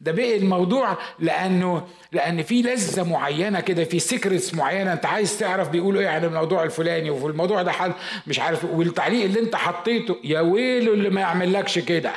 [0.00, 4.92] ده بقي الموضوع لأنه لأن في لذة معينة كده في سيكريتس معينة.
[4.92, 7.92] أنت عايز تعرف بيقولوا إيه عن الموضوع الفلاني وفي الموضوع ده حل
[8.26, 12.12] مش عارف والتعليق اللي أنت حطيته يا ويله اللي ما يعملكش كده.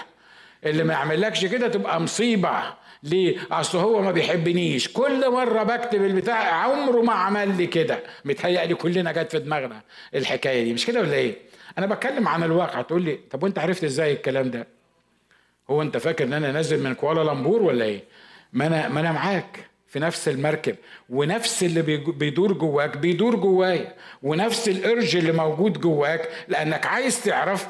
[0.65, 2.63] اللي ما يعملكش كده تبقى مصيبة.
[3.05, 8.75] ليه؟ أصل هو ما بيحبنيش كل مرة بكتب البتاع عمره ما عمل لي كده متهيألي
[8.75, 9.81] كلنا جت في دماغنا
[10.15, 11.35] الحكاية دي مش كده ولا إيه؟
[11.77, 14.67] أنا بتكلم عن الواقع تقول لي طب وأنت عرفت إزاي الكلام ده؟
[15.69, 18.03] هو أنت فاكر إن أنا نازل من كوالالمبور ولا إيه؟
[18.53, 20.75] ما أنا ما أنا معاك في نفس المركب
[21.09, 27.67] ونفس اللي بيدور جواك بيدور جوايا ونفس ال urge اللي موجود جواك لأنك عايز تعرف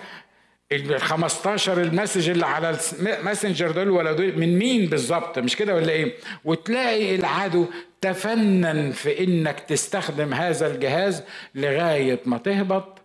[0.71, 5.55] ال 15 ال message اللي على ال Messenger دول ولا دول من مين بالظبط مش
[5.55, 6.13] كده ولا إيه؟
[6.45, 7.65] وتلاقي العدو
[8.01, 11.23] تفنن في إنك تستخدم هذا الجهاز
[11.55, 13.01] لغاية ما تهبط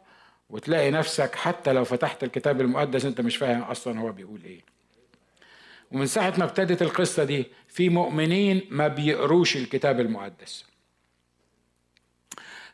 [0.51, 4.61] وتلاقي نفسك حتى لو فتحت الكتاب المقدس أنت مش فاهم أصلا هو بيقول إيه.
[5.93, 10.65] ومن ساعة ما ابتدت القصة دي في مؤمنين ما بيقروش الكتاب المقدس.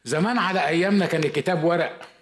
[0.05, 2.16] زمان على أيامنا كان الكتاب ورق.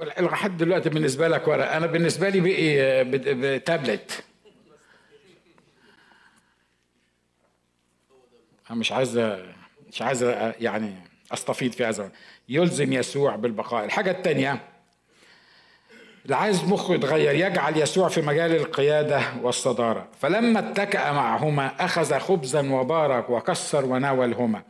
[0.00, 1.72] لحد دلوقتي بالنسبة لك ورق.
[1.72, 4.24] أنا بالنسبة لي بقي بتابلت
[8.70, 9.18] أنا مش عايز
[9.92, 10.22] مش عايز
[10.60, 10.94] يعني
[11.32, 12.12] استفيض في هذا.
[12.48, 13.84] يلزم يسوع بالبقاء.
[13.84, 14.60] الحاجة الثانية
[16.24, 20.08] اللي عايز مخه يتغير يجعل يسوع في مجال القيادة والصدارة.
[20.20, 24.62] فلما اتكأ معهما أخذ خبزا وبارك وكسر وناولهما.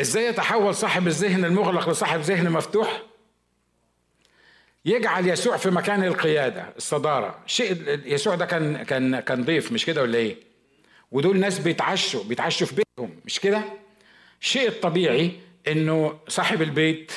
[0.00, 3.02] إزاي يتحول صاحب الذهن المغلق لصاحب ذهن مفتوح؟
[4.84, 7.38] يجعل يسوع في مكان القيادة الصدارة.
[7.46, 10.36] شيء يسوع ده كان كان كان ضيف مش كده ولا إيه؟
[11.12, 13.62] ودول ناس بيتعشوا بيتعشوا في بيتهم مش كده؟
[14.40, 15.32] الشيء الطبيعي
[15.68, 17.12] إنه صاحب البيت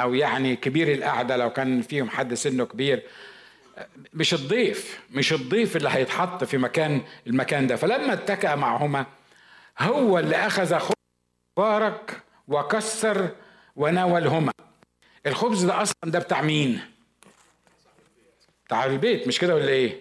[0.00, 3.02] أو يعني كبير القعدة لو كان فيهم حد سنه كبير
[4.14, 7.76] مش الضيف مش الضيف اللي هيتحط في مكان المكان ده.
[7.76, 9.06] فلما اتكأ معهما
[9.78, 10.72] هو اللي أخذ
[11.56, 13.28] بارك وكسر
[13.76, 14.52] وناولهما
[15.26, 16.80] الخبز ده أصلا ده بتاع مين؟
[18.66, 20.00] بتاع البيت مش كده ولا إيه؟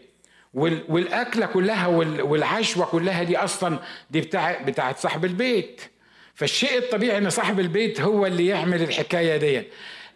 [0.53, 3.79] والأكلة كلها والعشوة كلها دي أصلا
[4.11, 5.81] دي بتاع بتاعت صاحب البيت.
[6.35, 9.63] فالشيء الطبيعي إن صاحب البيت هو اللي يعمل الحكاية دي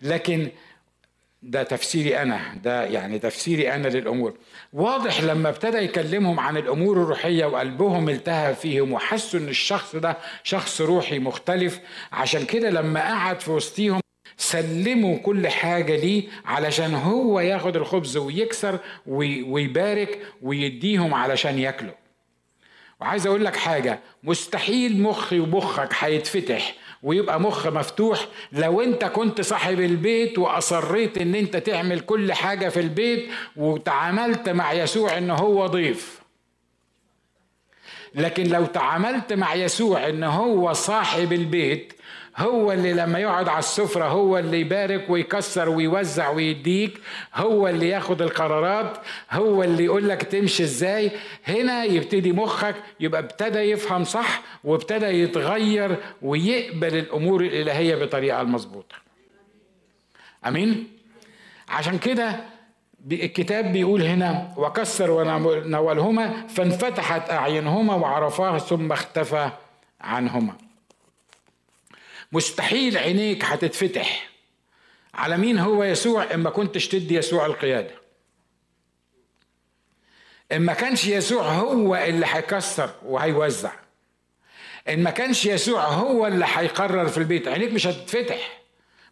[0.02, 0.50] لكن
[1.44, 4.34] ده تفسيري أنا ده يعني تفسيري أنا للأمور.
[4.74, 10.82] واضح لما ابتدى يكلمهم عن الأمور الروحية وقلبهم التهى فيهم وحسوا إن الشخص ده شخص
[10.82, 11.80] روحي مختلف
[12.12, 14.00] عشان كده لما قعد في وسطيهم
[14.38, 21.94] سلموا كل حاجة ليه علشان هو ياخد الخبز ويكسر ويبارك ويديهم علشان ياكلوا.
[23.02, 28.28] وعايز أقول لك حاجة مستحيل مخي ومخك هيتفتح ويبقى مخ مفتوح.
[28.52, 34.74] لو انت كنت صاحب البيت واصريت ان انت تعمل كل حاجة في البيت وتعاملت مع
[34.74, 36.22] يسوع ان هو ضيف.
[38.16, 41.94] لكن لو تعاملت مع يسوع ان هو صاحب البيت
[42.38, 47.02] هو اللي لما يقعد على السفرة هو اللي يبارك ويكسر ويوزع ويديك
[47.36, 48.98] هو اللي ياخد القرارات
[49.32, 51.12] هو اللي يقول لك تمشي إزاي.
[51.48, 58.96] هنا يبتدي مخك يبقى ابتدى يفهم صح وابتدى يتغير ويقبل الأمور الإلهية بطريقة المظبوطة.
[60.48, 60.88] أمين؟
[61.70, 62.36] عشان كده
[63.12, 69.50] الكتاب بيقول هنا وكسر ونولهما فانفتحت أعينهما وعرفاه ثم اختفى
[70.02, 70.54] عنهما.
[72.32, 74.30] مستحيل عينيك هتتفتح
[75.14, 77.96] على مين هو يسوع اما كنتش تدي يسوع القيادة؟
[80.52, 83.72] إن ما كانش يسوع هو اللي هيكسر وهيوزع.
[84.90, 87.48] إن ما كانش يسوع هو اللي هيقرر في البيت.
[87.48, 88.60] عينيك مش هتتفتح.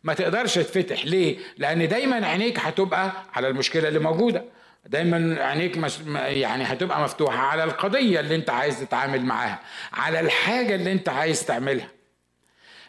[0.03, 1.05] ما تقدرش تتفتح.
[1.05, 4.45] ليه؟ لأن دايما عينيك هتبقى على المشكلة اللي موجودة.
[4.85, 9.59] دايما عينيك مش يعني هتبقى مفتوحة على القضية اللي أنت عايز تتعامل معاها
[9.93, 11.87] على الحاجة اللي أنت عايز تعملها.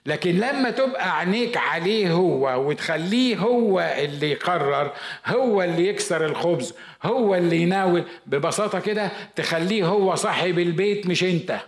[0.06, 4.92] لكن لما تبقى عينيك عليه هو وتخليه هو اللي يقرر
[5.26, 11.60] هو اللي يكسر الخبز هو اللي يناول ببساطة كده تخليه هو صاحب البيت مش انت.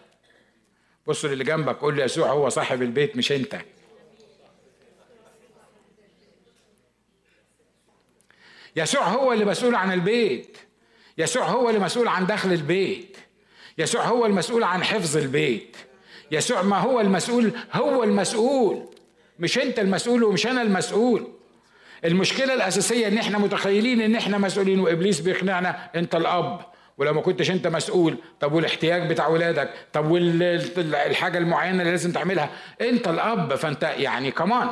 [1.07, 3.57] بص اللي جنبك قول له يسوع هو صاحب البيت مش انت.
[8.76, 10.59] يسوع هو اللي مسؤول عن البيت.
[11.18, 13.16] يسوع هو اللي مسؤول عن دخل البيت.
[13.78, 15.76] يسوع هو المسؤول عن حفظ البيت.
[16.31, 18.83] يسوع ما هو المسؤول هو المسؤول.
[19.39, 21.29] مش انت المسؤول ومش أنا المسؤول.
[22.05, 26.61] المشكلة الأساسية إن إحنا متخيلين إن إحنا مسؤولين وإبليس بيقنعنا أنت الأب.
[26.99, 32.51] ولو ما كنتش أنت مسؤول طب والاحتياج بتاع ولادك طب والحاجة المعينة اللي لازم تعملها.
[32.81, 34.68] أنت الأب فأنت يعني كمان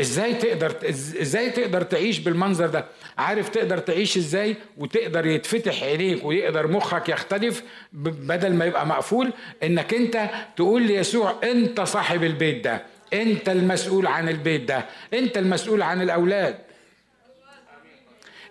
[0.00, 2.86] إزاي تقدر إزاي تقدر تعيش بالمنظر ده؟
[3.18, 9.32] عارف تقدر تعيش إزاي؟ وتقدر يتفتح عينيك ويقدر مخك يختلف بدل ما يبقى مقفول
[9.62, 12.82] انك انت تقول ليسوع انت صاحب البيت ده
[13.12, 16.58] انت المسؤول عن البيت ده انت المسؤول عن الأولاد.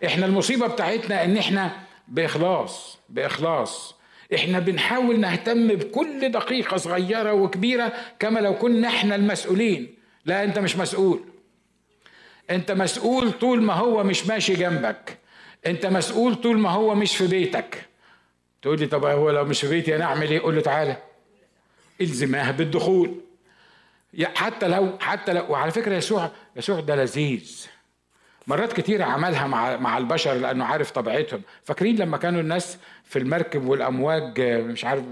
[0.06, 1.72] إحنا المصيبة بتاعتنا ان إحنا
[2.08, 3.96] بإخلاص بإخلاص.
[4.36, 9.96] إحنا بنحاول نهتم بكل دقيقة صغيرة وكبيرة كما لو كنا إحنا المسؤولين.
[10.26, 11.20] لا انت مش مسؤول.
[12.50, 15.18] انت مسؤول طول ما هو مش ماشي جنبك.
[15.68, 17.86] انت مسؤول طول ما هو مش في بيتك.
[18.62, 20.98] تقول لي طب هو لو مش في بيتي أنا اعمل إيه؟ قول له تعالى.
[22.02, 23.16] الزماه بالدخول.
[24.36, 27.66] حتى لو حتى لو وعلى فكرة يسوع يسوع ده لذيذ.
[28.48, 33.66] مرات كتيرة عملها مع مع البشر لأنه عارف طبيعتهم، فاكرين لما كانوا الناس في المركب
[33.68, 35.04] والأمواج مش عارف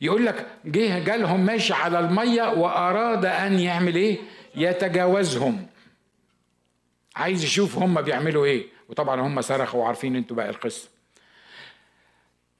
[0.00, 4.18] يقول لك جه جالهم ماشي على المية وأراد أن يعمل إيه؟
[4.54, 5.66] يتجاوزهم.
[7.16, 8.66] عايز يشوف هم بيعملوا إيه.
[8.88, 10.88] وطبعا هم صرخوا وعارفين إنتوا بقى القصة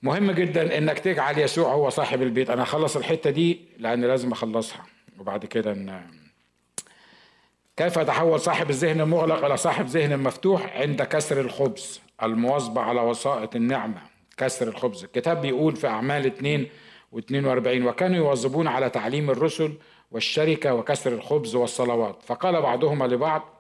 [0.02, 2.50] مهم جدا إنك تجعل يسوع هو صاحب البيت.
[2.50, 4.86] أنا هخلص الحتة دي لأن لازم أخلصها.
[5.18, 6.02] وبعد كده ان
[7.76, 13.57] كيف يتحول صاحب الذهن المغلق إلى صاحب ذهن مفتوح عند كسر الخبز؟ المواظبة على وسائط
[13.57, 14.02] النعمة.
[14.36, 15.04] كسر الخبز.
[15.04, 16.66] الكتاب بيقول في أعمال 2
[17.16, 19.72] و42 وكانوا يواظبون على تعليم الرسل
[20.12, 23.55] والشركة وكسر الخبز والصلوات فقال بعضهما لبعض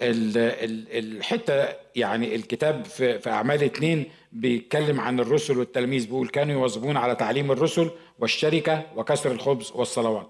[0.00, 7.52] الحتة يعني الكتاب في, أعمال اتنين بيتكلم عن الرسل والتلاميذ بيقول كانوا يواظبون على تعليم
[7.52, 10.26] الرسل والشركة وكسر الخبز والصلوات.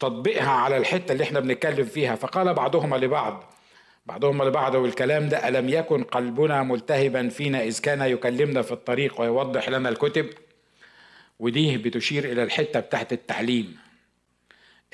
[0.00, 2.14] تطبيقها على الحتة اللي إحنا بنتكلم فيها.
[2.14, 3.44] فقال بعضهم لبعض
[4.06, 9.68] بعضهم لبعض والكلام ده ألم يكن قلبنا ملتهبا فينا إذ كان يكلمنا في الطريق ويوضح
[9.68, 10.26] لنا الكتب؟
[11.38, 13.76] ودي بتشير إلى الحتة بتاعت التعليم.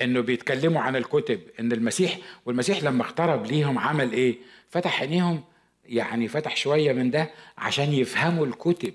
[0.01, 4.37] إنه بيتكلموا عن الكتب إن المسيح والمسيح لما اقترب ليهم عمل إيه؟
[4.69, 5.43] فتح عينيهم
[5.85, 8.93] يعني فتح شوية من ده عشان يفهموا الكتب.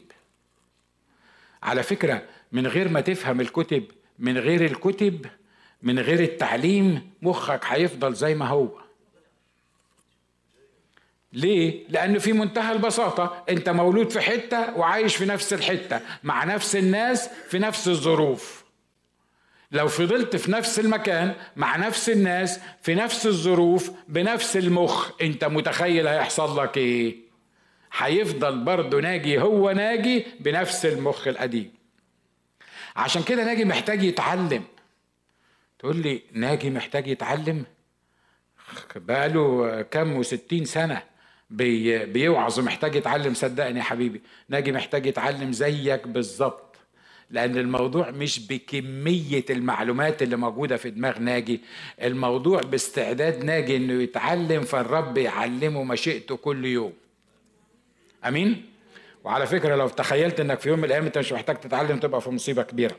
[1.62, 2.22] على فكرة
[2.52, 3.84] من غير ما تفهم الكتب
[4.18, 5.26] من غير الكتب
[5.82, 8.68] من غير التعليم مخك هيفضل زي ما هو.
[11.32, 16.76] ليه؟ لأنه في منتهى البساطة أنت مولود في حتة وعايش في نفس الحتة مع نفس
[16.76, 18.61] الناس في نفس الظروف.
[19.72, 26.06] لو فضلت في نفس المكان مع نفس الناس في نفس الظروف بنفس المخ انت متخيل
[26.06, 27.16] هيحصل لك إيه؟
[27.96, 31.72] هيفضل برضه ناجي هو ناجي بنفس المخ القديم.
[32.96, 34.64] عشان كده ناجي محتاج يتعلم.
[35.78, 37.64] تقول لي ناجي محتاج يتعلم؟
[38.96, 41.02] بقاله كم وستين سنة
[41.50, 43.34] بي بيوعظ ومحتاج يتعلم.
[43.34, 46.71] صدقني يا حبيبي ناجي محتاج يتعلم زيك بالظبط.
[47.32, 51.60] لأن الموضوع مش بكمية المعلومات اللي موجودة في دماغ ناجي.
[52.02, 56.92] الموضوع باستعداد ناجي إنه يتعلم فالرب يعلمه مشيئته كل يوم.
[58.28, 58.64] أمين؟
[59.24, 62.30] وعلى فكرة لو تخيلت إنك في يوم من الأيام أنت مش محتاج تتعلم تبقى في
[62.30, 62.96] مصيبة كبيرة.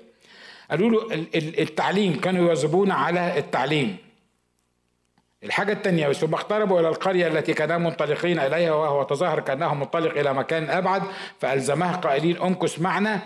[0.70, 3.98] قالوا له التعليم كانوا يواظبون على التعليم.
[5.44, 10.34] الحاجة الثانية ثم اقتربوا إلى القرية التي كانا منطلقين إليها وهو تظاهر كأنه منطلق إلى
[10.34, 11.04] مكان أبعد
[11.40, 13.22] فألزماه قائلين امكث معنا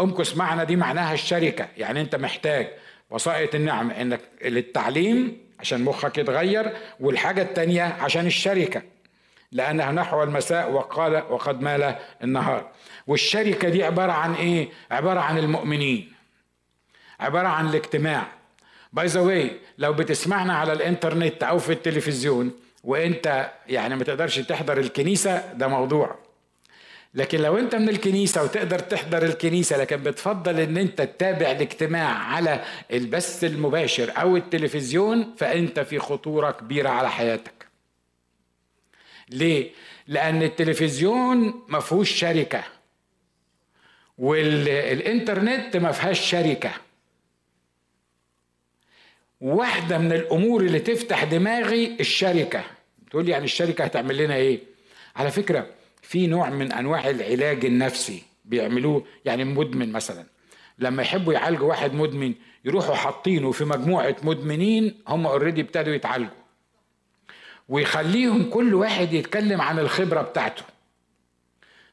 [0.00, 1.68] امكث معنا دي معناها الشركة.
[1.76, 2.68] يعني أنت محتاج
[3.10, 8.82] وسائط النعم إنك للتعليم عشان مخك يتغير والحاجة الثانية عشان الشركة.
[9.52, 12.70] لأنها نحو المساء وقال وقد مال النهار.
[13.06, 16.12] والشركة دي عبارة عن إيه؟ عبارة عن المؤمنين.
[17.20, 18.26] عبارة عن الاجتماع.
[18.92, 22.52] by the way لو بتسمعنا على الإنترنت أو في التلفزيون
[22.84, 26.18] وأنت يعني ما تقدرش تحضر الكنيسة ده موضوع.
[27.14, 32.64] لكن لو انت من الكنيسة وتقدر تحضر الكنيسة لكن بتفضل ان انت تتابع الاجتماع على
[32.92, 37.66] البث المباشر أو التلفزيون فانت في خطورة كبيرة على حياتك.
[39.28, 39.70] ليه؟
[40.06, 42.64] لأن التلفزيون ما فيهوش شركة
[44.18, 46.70] والانترنت ما فيهاش شركة.
[49.40, 52.64] واحدة من الأمور اللي تفتح دماغي الشركة.
[53.10, 54.60] تقول لي يعني الشركة هتعمل لنا إيه؟
[55.16, 55.66] على فكرة
[56.10, 60.26] في نوع من أنواع العلاج النفسي بيعملوه يعني مدمن مثلا.
[60.78, 62.34] لما يحبوا يعالجوا واحد مدمن
[62.64, 66.36] يروحوا حاطينه في مجموعة مدمنين هم اوريدي ابتدوا يتعالجوا.
[67.68, 70.62] ويخليهم كل واحد يتكلم عن الخبرة بتاعته.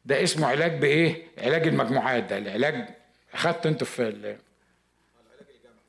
[0.05, 2.87] ده اسمه علاج بإيه؟ علاج المجموعات ده العلاج
[3.33, 4.37] أخدت أنتوا في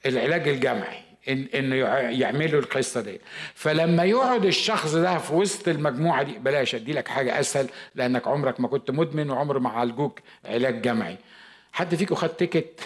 [0.07, 1.03] العلاج الجمعي.
[1.29, 1.77] إن انه
[2.21, 3.21] يعملوا القصة دي.
[3.55, 8.61] فلما يقعد الشخص ده في وسط المجموعة دي بلاش أدي لك حاجة أسهل لأنك عمرك
[8.61, 11.17] ما كنت مدمن وعمر ما عالجوك علاج جمعي.
[11.73, 12.81] حد فيكم خد ticket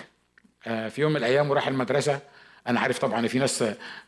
[0.67, 2.21] آه، في يوم من الأيام وراح المدرسة؟
[2.67, 3.65] أنا عارف طبعا في ناس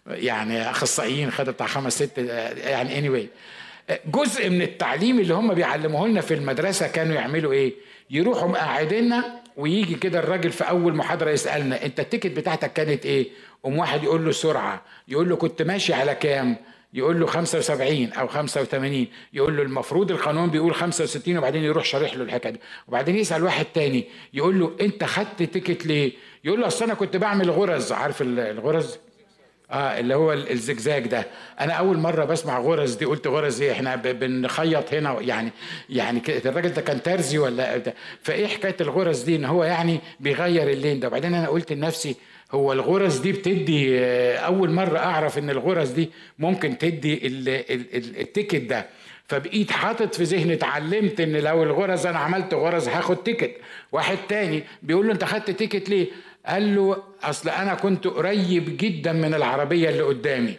[0.07, 3.26] يعني أخصائيين خدوا بتاع خمس ست آه، يعني اني anyway.
[4.07, 7.72] جزء من التعليم اللي هم بيعلموه لنا في المدرسة كانوا يعملوا إيه؟
[8.11, 13.28] يروحوا مقعديننا ويجي كده الراجل في أول محاضرة يسألنا أنت ال ticket بتاعتك كانت إيه؟
[13.65, 16.57] قوم واحد يقول له سرعة يقول له كنت ماشي على كام؟
[16.95, 22.23] يقول له 75 أو 85 يقول له المفروض القانون بيقول 65 وبعدين يروح شارح له
[22.25, 22.61] الحكاية دي.
[22.89, 24.05] وبعدين يسأل واحد تاني
[24.35, 26.12] يقول له أنت خدت ticket ليه؟
[26.45, 28.99] يقول له أصل أنا كنت بعمل غرز عارف الغرز؟
[29.71, 31.27] آه اللي هو الزجزاج ده.
[31.61, 35.51] أنا أول مرة بسمع غرز دي قلت غرز إيه؟ إحنا بنخيط هنا يعني
[35.91, 37.83] يعني الراجل ده كان ترزي ولا
[38.23, 41.09] فإيه حكاية الغرز دي؟ إن هو يعني بيغير ال lane ده.
[41.09, 42.17] وبعدين أنا قلت لنفسي
[42.53, 47.21] هو الغرز دي بتدي آه، أول مرة أعرف إن الغرز دي ممكن تدي
[48.21, 48.87] ال ticket ده.
[49.29, 53.57] فبقيت حاطط في ذهني اتعلمت إن لو الغرز أنا عملت غرز هاخد ticket.
[53.93, 56.07] واحد تاني بيقول له أنت خدت ticket ليه؟
[56.47, 60.55] قال له أصل أنا كنت قريب جدا من العربية اللي قدامي.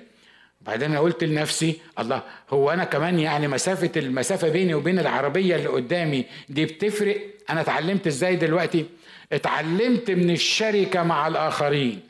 [0.62, 5.68] بعدين أنا قلت لنفسي الله هو أنا كمان يعني مسافة المسافه بيني وبين العربية اللي
[5.68, 7.18] قدامي دي بتفرق؟
[7.50, 8.86] أنا اتعلمت إزاي دلوقتي؟
[9.32, 12.02] اتعلمت من الشركة مع الآخرين.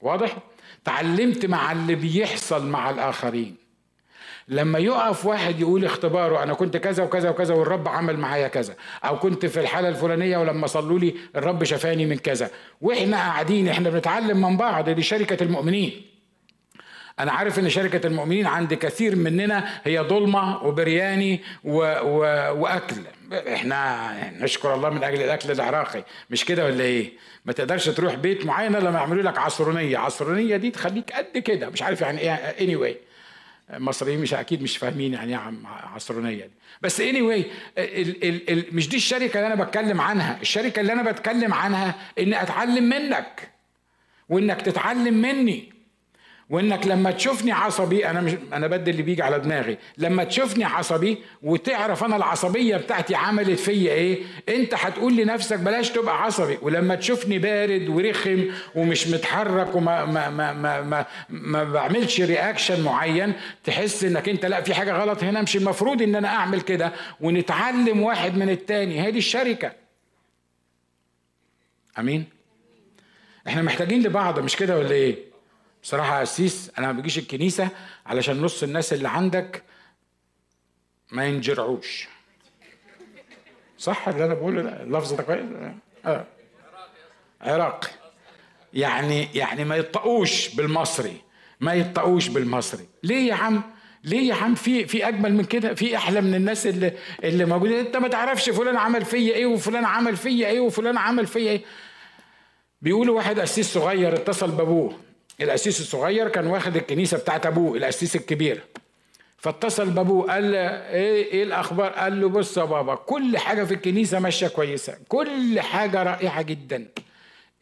[0.00, 0.36] واضح؟
[0.84, 3.56] تعلمت مع اللي بيحصل مع الآخرين.
[4.48, 8.74] لما يقف واحد يقول اختباره أنا كنت كذا وكذا وكذا والرب عمل معايا كذا
[9.04, 12.50] أو كنت في الحالة الفلانية ولما صلوا لي الرب شفاني من كذا.
[12.80, 16.02] وإحنا قاعدين إحنا بنتعلم من بعض دي شركة المؤمنين.
[17.20, 21.78] أنا عارف إن شركة المؤمنين عند كثير مننا هي ظلمة وبرياني و...
[22.02, 22.18] و...
[22.60, 23.02] وأكل.
[23.32, 26.04] إحنا نشكر الله من أجل الأكل العراقي.
[26.30, 27.12] مش كده ولا إيه؟
[27.44, 29.98] ما تقدرش تروح بيت معين لما يعملوا لك عصرونية.
[29.98, 31.70] عصرونية دي تخليك قد كده.
[31.70, 32.56] مش عارف يعني إيه.
[32.76, 32.94] anyway
[33.74, 35.52] المصريين مش أكيد مش فاهمين يعني إيه
[35.94, 36.52] عصرونية دي.
[36.82, 37.46] بس اني anyway
[37.78, 40.38] ال ال ال مش دي الشركة اللي أنا بتكلم عنها.
[40.42, 43.50] الشركة اللي أنا بتكلم عنها إني أتعلم منك.
[44.28, 45.77] وإنك تتعلم مني.
[46.50, 49.78] وإنك لما تشوفني عصبي أنا مش أنا بدي اللي بيجي على دماغي.
[49.98, 56.22] لما تشوفني عصبي وتعرف أنا العصبية بتاعتي عملت فيا إيه أنت هتقول لنفسك بلاش تبقى
[56.22, 56.58] عصبي.
[56.62, 58.44] ولما تشوفني بارد ورخم
[58.74, 63.32] ومش متحرك وما ما ما ما ما, ما بعملش رياكشن معين
[63.64, 65.42] تحس إنك أنت لا في حاجة غلط هنا.
[65.42, 69.00] مش المفروض إن أنا أعمل كده ونتعلم واحد من التاني.
[69.00, 69.72] هذه الشركة.
[71.98, 72.24] أمين؟
[73.48, 75.27] إحنا محتاجين لبعض مش كده ولا إيه؟
[75.88, 77.68] بصراحة يا قسيس أنا ما بجيش الكنيسة
[78.06, 79.62] علشان نص الناس اللي عندك
[81.12, 82.08] ما ينجرعوش.
[83.78, 85.44] صح اللي أنا بقوله ده اللفظ ده كويس؟
[86.04, 86.26] آه.
[87.40, 87.88] عراقي
[88.74, 91.16] يعني يعني ما يطقوش بالمصري
[91.60, 92.88] ما يطقوش بالمصري.
[93.02, 93.62] ليه يا عم؟
[94.04, 96.92] ليه يا عم؟ في في أجمل من كده؟ في أحلى من الناس اللي
[97.24, 97.80] اللي موجودة.
[97.80, 101.64] أنت ما تعرفش فلان عمل فيا إيه وفلان عمل فيا إيه وفلان عمل فيا إيه.
[102.82, 105.07] بيقولوا واحد قسيس صغير اتصل بأبوه.
[105.40, 108.60] القسيس الصغير كان واخد الكنيسة بتاعت أبوه القسيس الكبير.
[109.38, 113.74] فاتصل بابوه قال له إيه إيه الأخبار؟ قال له بص يا بابا كل حاجة في
[113.74, 116.86] الكنيسة ماشية كويسة كل حاجة رائعة جدا.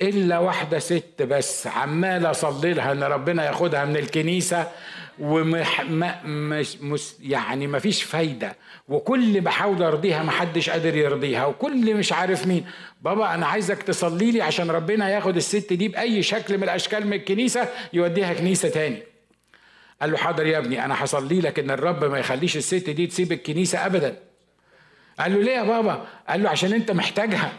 [0.03, 1.67] إلا واحدة ست بس.
[1.67, 4.71] عمال أصلي لها إن ربنا ياخدها من الكنيسة
[5.19, 8.57] ومش مش يعني ما فيش فايدة.
[8.89, 12.67] وكل بحاول أرضيها ما حدش قادر يرضيها وكل مش عارف مين.
[13.03, 17.13] بابا أنا عايزك تصلي لي عشان ربنا ياخد الست دي بأي شكل من الأشكال من
[17.13, 19.03] الكنيسة يوديها كنيسة تاني.
[20.01, 23.33] قال له حاضر يا ابني أنا هصلي لك إن الرب ما يخليش الست دي تسيب
[23.33, 24.17] الكنيسة ابدا.
[25.21, 27.53] قال له ليه يا بابا؟ قال له عشان أنت محتاجها.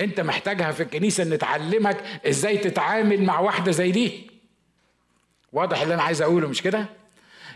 [0.00, 1.96] انت محتاجها في الكنيسة ان تعلمك
[2.28, 4.30] إزاي تتعامل مع واحدة زي دي.
[5.52, 6.86] واضح اللي أنا عايز اقوله مش كده؟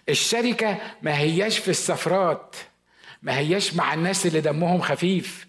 [0.09, 2.57] الشركة ما هياش في السفرات
[3.23, 5.47] ما هياش مع الناس اللي دمهم خفيف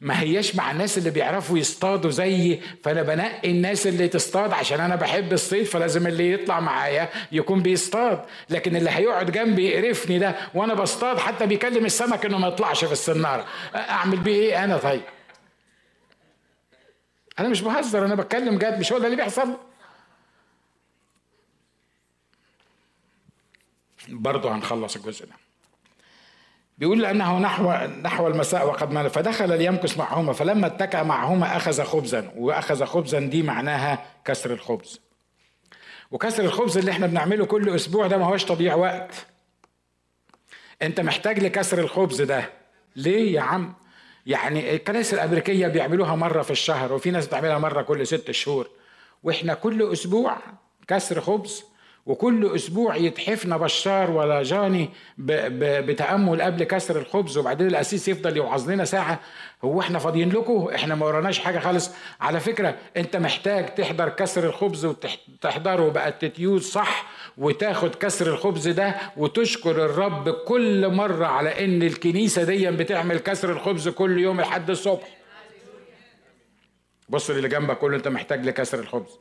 [0.00, 2.60] ما هياش مع الناس اللي بيعرفوا يصطادوا زيي.
[2.84, 8.24] فانا بنقي الناس اللي تصطاد عشان أنا بحب الصيد فلازم اللي يطلع معايا يكون بيصطاد.
[8.50, 12.92] لكن اللي هيقعد جنبي يقرفني ده وأنا بصطاد حتى بيكلم السمك انه ما يطلعش في
[12.92, 13.46] السنارة.
[13.74, 15.02] أعمل بيه إيه أنا طيب؟
[17.38, 19.56] أنا مش بهزر أنا بتكلم جد مش هو ده اللي بيحصل؟
[24.08, 25.32] برضه هنخلص الجزء ده.
[26.78, 32.32] بيقول لأنه نحو نحو المساء وقد مال فدخل ليمكث معهما فلما اتكأ معهما أخذ خبزا
[32.36, 35.00] وأخذ خبزا دي معناها كسر الخبز.
[36.10, 39.26] وكسر الخبز اللي إحنا بنعمله كل أسبوع ده ما هوش تضييع وقت.
[40.82, 42.50] أنت محتاج لكسر الخبز ده.
[42.96, 43.74] ليه يا عم؟
[44.26, 48.68] يعني الكنائس الأمريكية بيعملوها مرة في الشهر وفي ناس بتعملها مرة كل ست شهور.
[49.22, 50.36] وإحنا كل أسبوع
[50.88, 51.64] كسر خبز
[52.06, 58.84] وكل أسبوع يتحفنا بشار ولا جاني بتأمل قبل كسر الخبز وبعدين الاسيس يفضل يوعظ لنا
[58.84, 59.20] ساعة.
[59.64, 61.90] هو إحنا فاضيين لكم؟ إحنا ما وراناش حاجة خالص.
[62.20, 67.06] على فكرة أنت محتاج تحضر كسر الخبز وتحضره باتيتيود صح
[67.38, 73.88] وتاخد كسر الخبز ده وتشكر الرب كل مرة على إن الكنيسة دي بتعمل كسر الخبز
[73.88, 75.08] كل يوم لحد الصبح.
[77.08, 79.18] بص اللي جنبك كله أنت محتاج لكسر الخبز.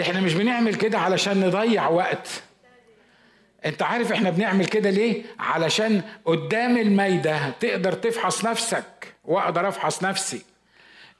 [0.00, 2.28] إحنا مش بنعمل كده علشان نضيع وقت.
[3.66, 8.84] انت عارف إحنا بنعمل كده ليه؟ علشان قدام الميدة تقدر تفحص نفسك.
[9.24, 10.42] واقدر افحص نفسي.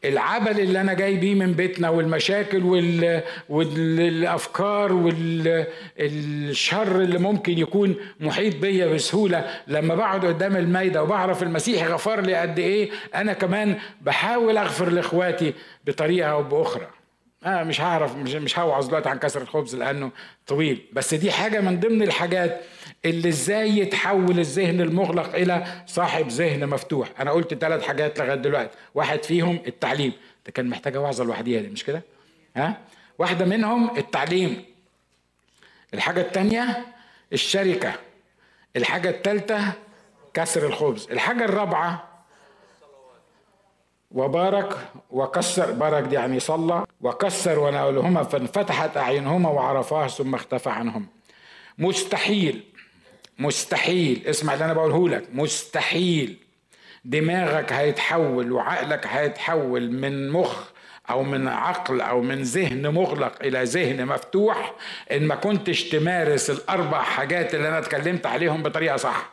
[0.05, 3.22] العبل اللي أنا جاي بيه من بيتنا والمشاكل وال...
[3.49, 12.20] والافكار والشر اللي ممكن يكون محيط بيا بسهولة لما بقعد قدام الميدة وبعرف المسيح غفر
[12.20, 15.55] لي قد إيه أنا كمان بحاول اغفر لإخواتي
[15.87, 16.87] بطريقة أو بأخرى.
[17.47, 20.11] أنا مش هعرف مش مش هوعظ دلوقتي عن كسر الخبز لأنه
[20.47, 20.86] طويل.
[20.92, 22.61] بس دي حاجة من ضمن الحاجات
[23.05, 27.09] اللي إزاي يتحول الذهن المغلق إلى صاحب ذهن مفتوح.
[27.20, 28.76] أنا قلت ثلاث حاجات لغاية دلوقتي.
[28.95, 30.12] واحد فيهم التعليم.
[30.47, 32.03] ده كان محتاجه وعظه لوحديها دي مش كده؟
[32.57, 32.78] ها؟
[33.18, 34.64] واحدة منهم التعليم.
[35.95, 36.84] الحاجة الثانية
[37.32, 37.92] الشركة.
[38.76, 39.72] الحاجة الثالثه
[40.34, 41.09] كسر الخبز.
[41.11, 42.14] الحاجة الرابعة
[44.15, 44.77] وبارك
[45.11, 51.07] وكسر بارك دي يعني صلى وكسر وناولهما فانفتحت أعينهما وعرفاه ثم اختفى عنهم.
[51.79, 52.65] مستحيل
[53.39, 56.37] مستحيل اسمع اللي أنا بقوله لك مستحيل.
[57.05, 60.65] دماغك هيتحول وعقلك هيتحول من مخ
[61.11, 64.75] أو من عقل أو من ذهن مغلق إلى ذهن مفتوح
[65.12, 69.31] إن ما كنتش تمارس الأربع حاجات اللي أنا اتكلمت عليهم بطريقة صح.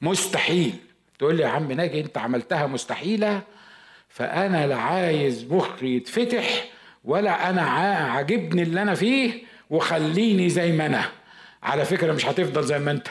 [0.00, 0.89] مستحيل.
[1.20, 3.42] تقول لي يا عم ناجي انت عملتها مستحيلة
[4.08, 6.64] فأنا لا عايز مخي يتفتح
[7.04, 11.04] ولا أنا عاجبني اللي أنا فيه وخليني زي ما أنا.
[11.62, 13.08] على فكرة مش هتفضل زي ما أنت.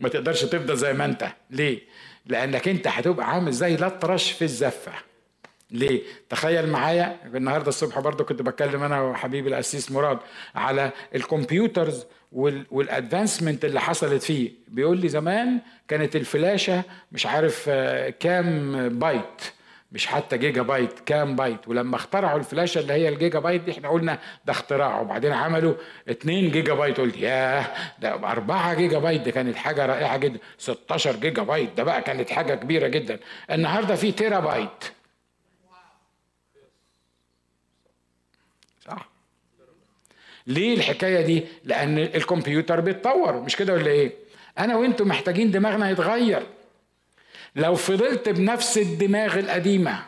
[0.00, 1.28] ما تقدرش تفضل زي ما أنت.
[1.50, 1.80] ليه؟
[2.26, 4.92] لأنك أنت هتبقى عامل زي الأطرش في الزفة.
[5.70, 10.18] ليه؟ تخيل معايا النهارده الصبح برضه كنت بتكلم أنا وحبيبي القسيس مراد
[10.54, 14.50] على ال computers وال advancement اللي حصلت فيه.
[14.68, 15.58] بيقول لي زمان
[15.88, 19.42] كانت الفلاشة مش عارف آه، كام بايت
[19.92, 21.68] مش حتى جيجا بايت كام بايت.
[21.68, 25.74] ولما اخترعوا الفلاشة اللي هي الجيجا بايت دي إحنا قلنا ده اختراع وبعدين عملوا
[26.10, 27.00] 2 جيجا بايت.
[27.00, 27.66] قلت ياه
[27.98, 29.20] ده 4 جيجا بايت.
[29.22, 30.38] دي كانت حاجة رائعة جدا.
[30.58, 31.76] 16 جيجا بايت.
[31.76, 33.18] ده بقى كانت حاجة كبيرة جدا.
[33.50, 34.84] النهارده في تيرا بايت
[38.86, 39.08] صح
[40.46, 44.12] ليه الحكاية دي؟ لأن الكمبيوتر بيتطور مش كده ولا إيه؟
[44.58, 46.42] أنا وأنتم محتاجين دماغنا يتغير.
[47.56, 50.02] لو فضلت بنفس الدماغ القديمة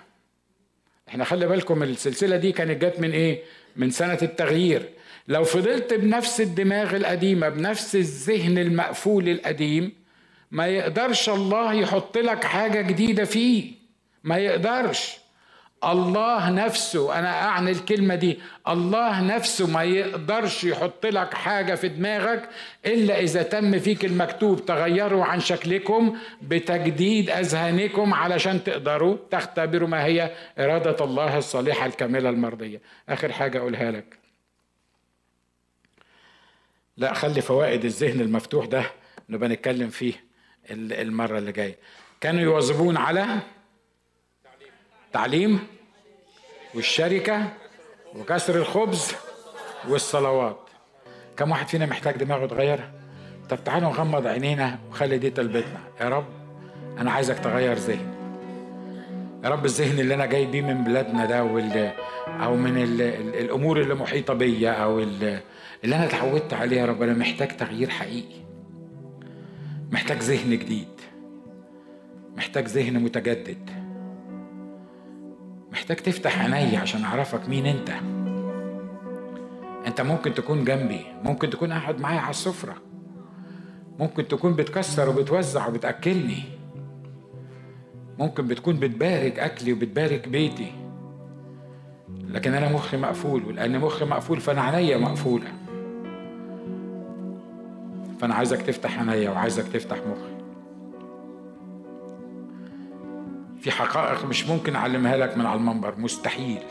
[1.08, 3.42] إحنا خلي بالكم السلسلة دي كانت جت من إيه؟
[3.76, 4.88] من سنة التغيير.
[5.28, 9.92] لو فضلت بنفس الدماغ القديمة بنفس الذهن المقفول القديم
[10.50, 13.72] ما يقدرش الله يحط لك حاجة جديدة فيه.
[14.24, 15.16] ما يقدرش.
[15.84, 22.48] الله نفسه أنا أعني الكلمة دي الله نفسه ما يقدرش يحط لك حاجة في دماغك
[22.86, 30.30] إلا إذا تم فيك المكتوب تغيروا عن شكلكم بتجديد أذهانكم علشان تقدروا تختبروا ما هي
[30.58, 32.80] إرادة الله الصالحة الكاملة المرضية.
[33.08, 34.18] آخر حاجة أقولها لك.
[36.96, 38.82] لا خلي فوائد الذهن المفتوح ده
[39.28, 40.12] نبقى نتكلم فيه
[40.70, 41.78] المرة اللي جاية.
[42.20, 43.26] كانوا يواظبون على
[45.12, 45.58] تعليم
[46.74, 47.48] والشركة
[48.16, 49.12] وكسر الخبز
[49.88, 50.58] والصلوات.
[51.36, 52.90] كم واحد فينا محتاج دماغه يتغير
[53.50, 55.80] طب تعالوا نغمض عينينا وخلي دي طلبتنا.
[56.00, 56.26] يا رب
[56.98, 58.18] أنا عايزك تغير ذهني
[59.44, 61.92] يا رب الذهن اللي أنا جاي بيه من بلادنا ده وال
[62.28, 63.02] أو من ال
[63.34, 65.40] الأمور اللي محيطة بيا أو اللي
[65.84, 68.40] أنا اتعودت عليه يا رب أنا محتاج تغيير حقيقي.
[69.90, 70.88] محتاج ذهن جديد.
[72.36, 73.70] محتاج ذهن متجدد.
[75.78, 77.90] محتاج تفتح عيني عشان أعرفك مين أنت.
[79.86, 82.74] أنت ممكن تكون جنبي ممكن تكون قاعد معايا على السفرة.
[83.98, 86.42] ممكن تكون بتكسر وبتوزع وبتأكلني.
[88.18, 90.72] ممكن بتكون بتبارك أكلي وبتبارك بيتي.
[92.28, 95.52] لكن أنا مخي مقفول ولأن مخي مقفول فأنا عينيا مقفولة.
[98.20, 100.37] فأنا عايزك تفتح عينيا وعايزك تفتح مخي.
[103.68, 106.62] في حقائق مش ممكن أعلمها لك من على المنبر مستحيل.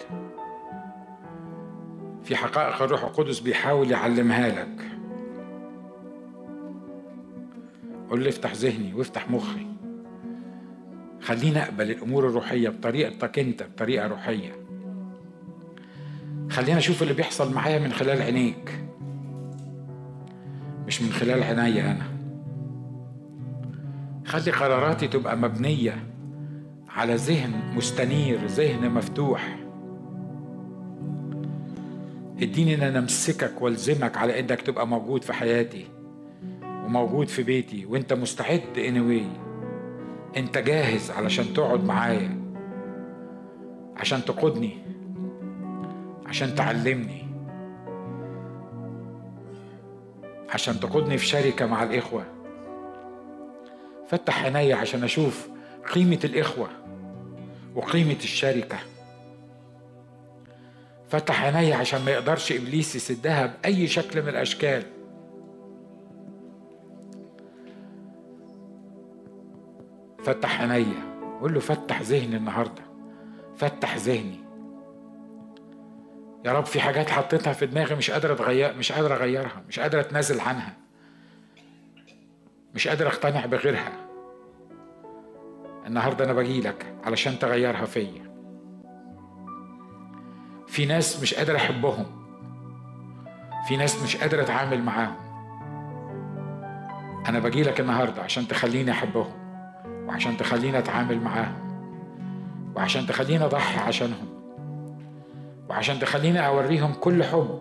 [2.23, 4.81] في حقائق الروح القدس بيحاول يعلمها لك.
[8.09, 9.67] قول لي افتح ذهني وافتح مخي.
[11.21, 14.51] خليني أقبل الأمور الروحية بطريقتك أنت بطريقة روحية.
[16.49, 18.79] خلينا أشوف اللي بيحصل معايا من خلال عينيك.
[20.87, 22.07] مش من خلال عينيا أنا.
[24.25, 26.16] خلي قراراتي تبقى مبنية.
[26.97, 29.57] على ذهن مستنير ذهن مفتوح.
[32.41, 35.85] اديني إن أنا أمسكك وألزمك على إنك تبقى موجود في حياتي
[36.63, 39.47] وموجود في بيتي وأنت مستعد anyway.
[40.37, 42.37] أنت جاهز علشان تقعد معايا
[43.97, 44.77] عشان تقودني
[46.25, 47.27] عشان تعلمني
[50.49, 52.23] عشان تقودني في شركة مع الإخوة.
[54.07, 55.47] فتح عيني عشان أشوف
[55.93, 56.67] قيمة الإخوة.
[57.77, 58.77] وقيمة الشركة.
[61.09, 64.83] فتح عيني عشان ما يقدرش إبليس يسدها بأي شكل من الأشكال.
[70.23, 70.93] فتح عيني.
[71.41, 72.83] قول له فتح ذهني النهارده.
[73.57, 74.39] فتح ذهني.
[76.45, 79.63] يا رب في حاجات حطيتها في دماغي مش قادر اتغير مش قادر أغيرها.
[79.67, 80.73] مش قادر أتنازل عنها.
[82.75, 84.06] مش قادر أقتنع بغيرها.
[85.87, 88.27] النهارده أنا باجي لك علشان تغيرها فيا.
[90.67, 92.05] في ناس مش قادر أحبهم.
[93.67, 95.15] في ناس مش قادر أتعامل معاهم.
[97.29, 99.31] أنا باجي لك النهارده عشان تخليني أحبهم
[100.07, 101.67] وعشان تخليني أتعامل معاهم
[102.75, 104.27] وعشان تخليني أضحي عشانهم
[105.69, 107.59] وعشان تخليني أوريهم كل حب.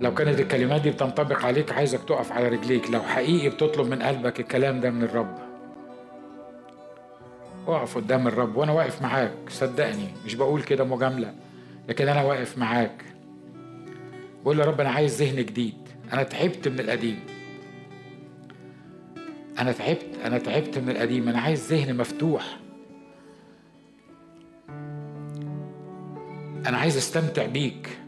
[0.00, 2.90] لو كانت الكلمات دي بتنطبق عليك عايزك تقف على رجليك.
[2.90, 5.38] لو حقيقي بتطلب من قلبك الكلام ده من الرب.
[7.68, 9.32] اقف قدام الرب وأنا واقف معاك.
[9.48, 11.34] صدقني مش بقول كده مجاملة
[11.88, 13.04] لكن أنا واقف معاك.
[14.42, 15.74] بقول يا رب أنا عايز ذهن جديد.
[16.12, 17.20] أنا تعبت من القديم.
[19.58, 21.28] أنا تعبت أنا تعبت من القديم.
[21.28, 22.58] أنا عايز ذهن مفتوح.
[26.66, 27.98] أنا عايز أستمتع بيك.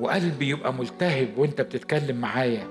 [0.00, 2.68] وقلبي يبقى ملتهب وانت بتتكلم معايا.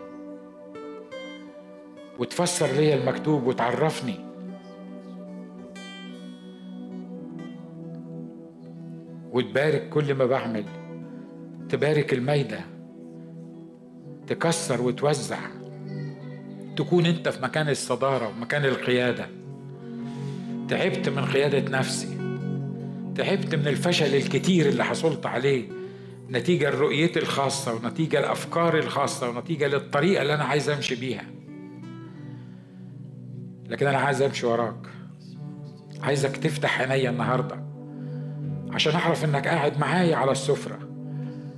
[2.20, 4.16] وتفسر ليا المكتوب وتعرفني.
[9.32, 10.64] وتبارك كل ما بعمل.
[11.70, 12.60] تبارك الميدة
[14.28, 15.40] تكسر وتوزع.
[16.78, 19.28] تكون انت في مكان الصدارة ومكان القيادة.
[20.70, 22.18] تعبت من قيادة نفسي.
[23.16, 25.75] تعبت من الفشل الكتير اللي حصلت عليه.
[26.30, 31.26] نتيجة لرؤيتي الخاصة ونتيجة لأفكاري الخاصة ونتيجة للطريقة اللي أنا عايز أمشي بيها.
[33.70, 34.88] لكن أنا عايز أمشي وراك.
[36.02, 37.66] عايزك تفتح عينيا النهاردة
[38.72, 40.80] عشان أعرف إنك قاعد معايا على السفرة.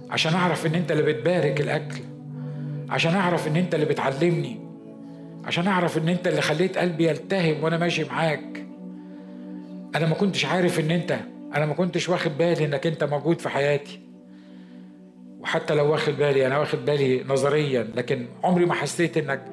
[0.09, 1.99] عشان أعرف إن أنت اللي بتبارك الأكل.
[2.89, 4.59] عشان أعرف إن أنت اللي بتعلمني.
[5.43, 8.67] عشان أعرف إن أنت اللي خليت قلبي يلتهب وأنا ماشي معاك.
[9.95, 11.19] أنا ما كنتش عارف إن أنت
[11.55, 14.06] أنا ما كنتش واخد بالي إنك أنت موجود في حياتي.
[15.39, 19.45] وحتى لو واخد بالي أنا واخد بالي نظريا لكن عمري ما حسيت إنك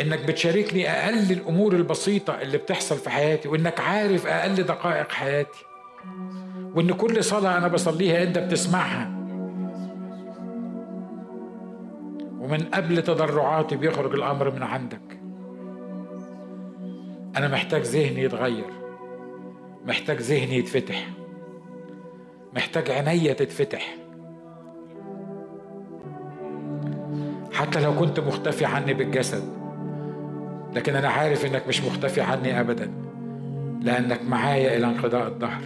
[0.00, 5.64] إنك بتشاركني أقل الأمور البسيطة اللي بتحصل في حياتي وإنك عارف أقل دقائق حياتي
[6.74, 9.10] وإن كل صلاة أنا بصليها أنت بتسمعها.
[12.40, 15.20] ومن قبل تضرعاتي بيخرج الأمر من عندك.
[17.36, 18.70] أنا محتاج ذهني يتغير
[19.86, 21.08] محتاج ذهني يتفتح
[22.54, 23.96] محتاج عينيا تتفتح.
[27.60, 29.42] حتى لو كنت مختفي عني بالجسد.
[30.74, 32.90] لكن أنا عارف إنك مش مختفي عني أبدا
[33.82, 35.62] لأنك معايا إلى انقضاء الدهر.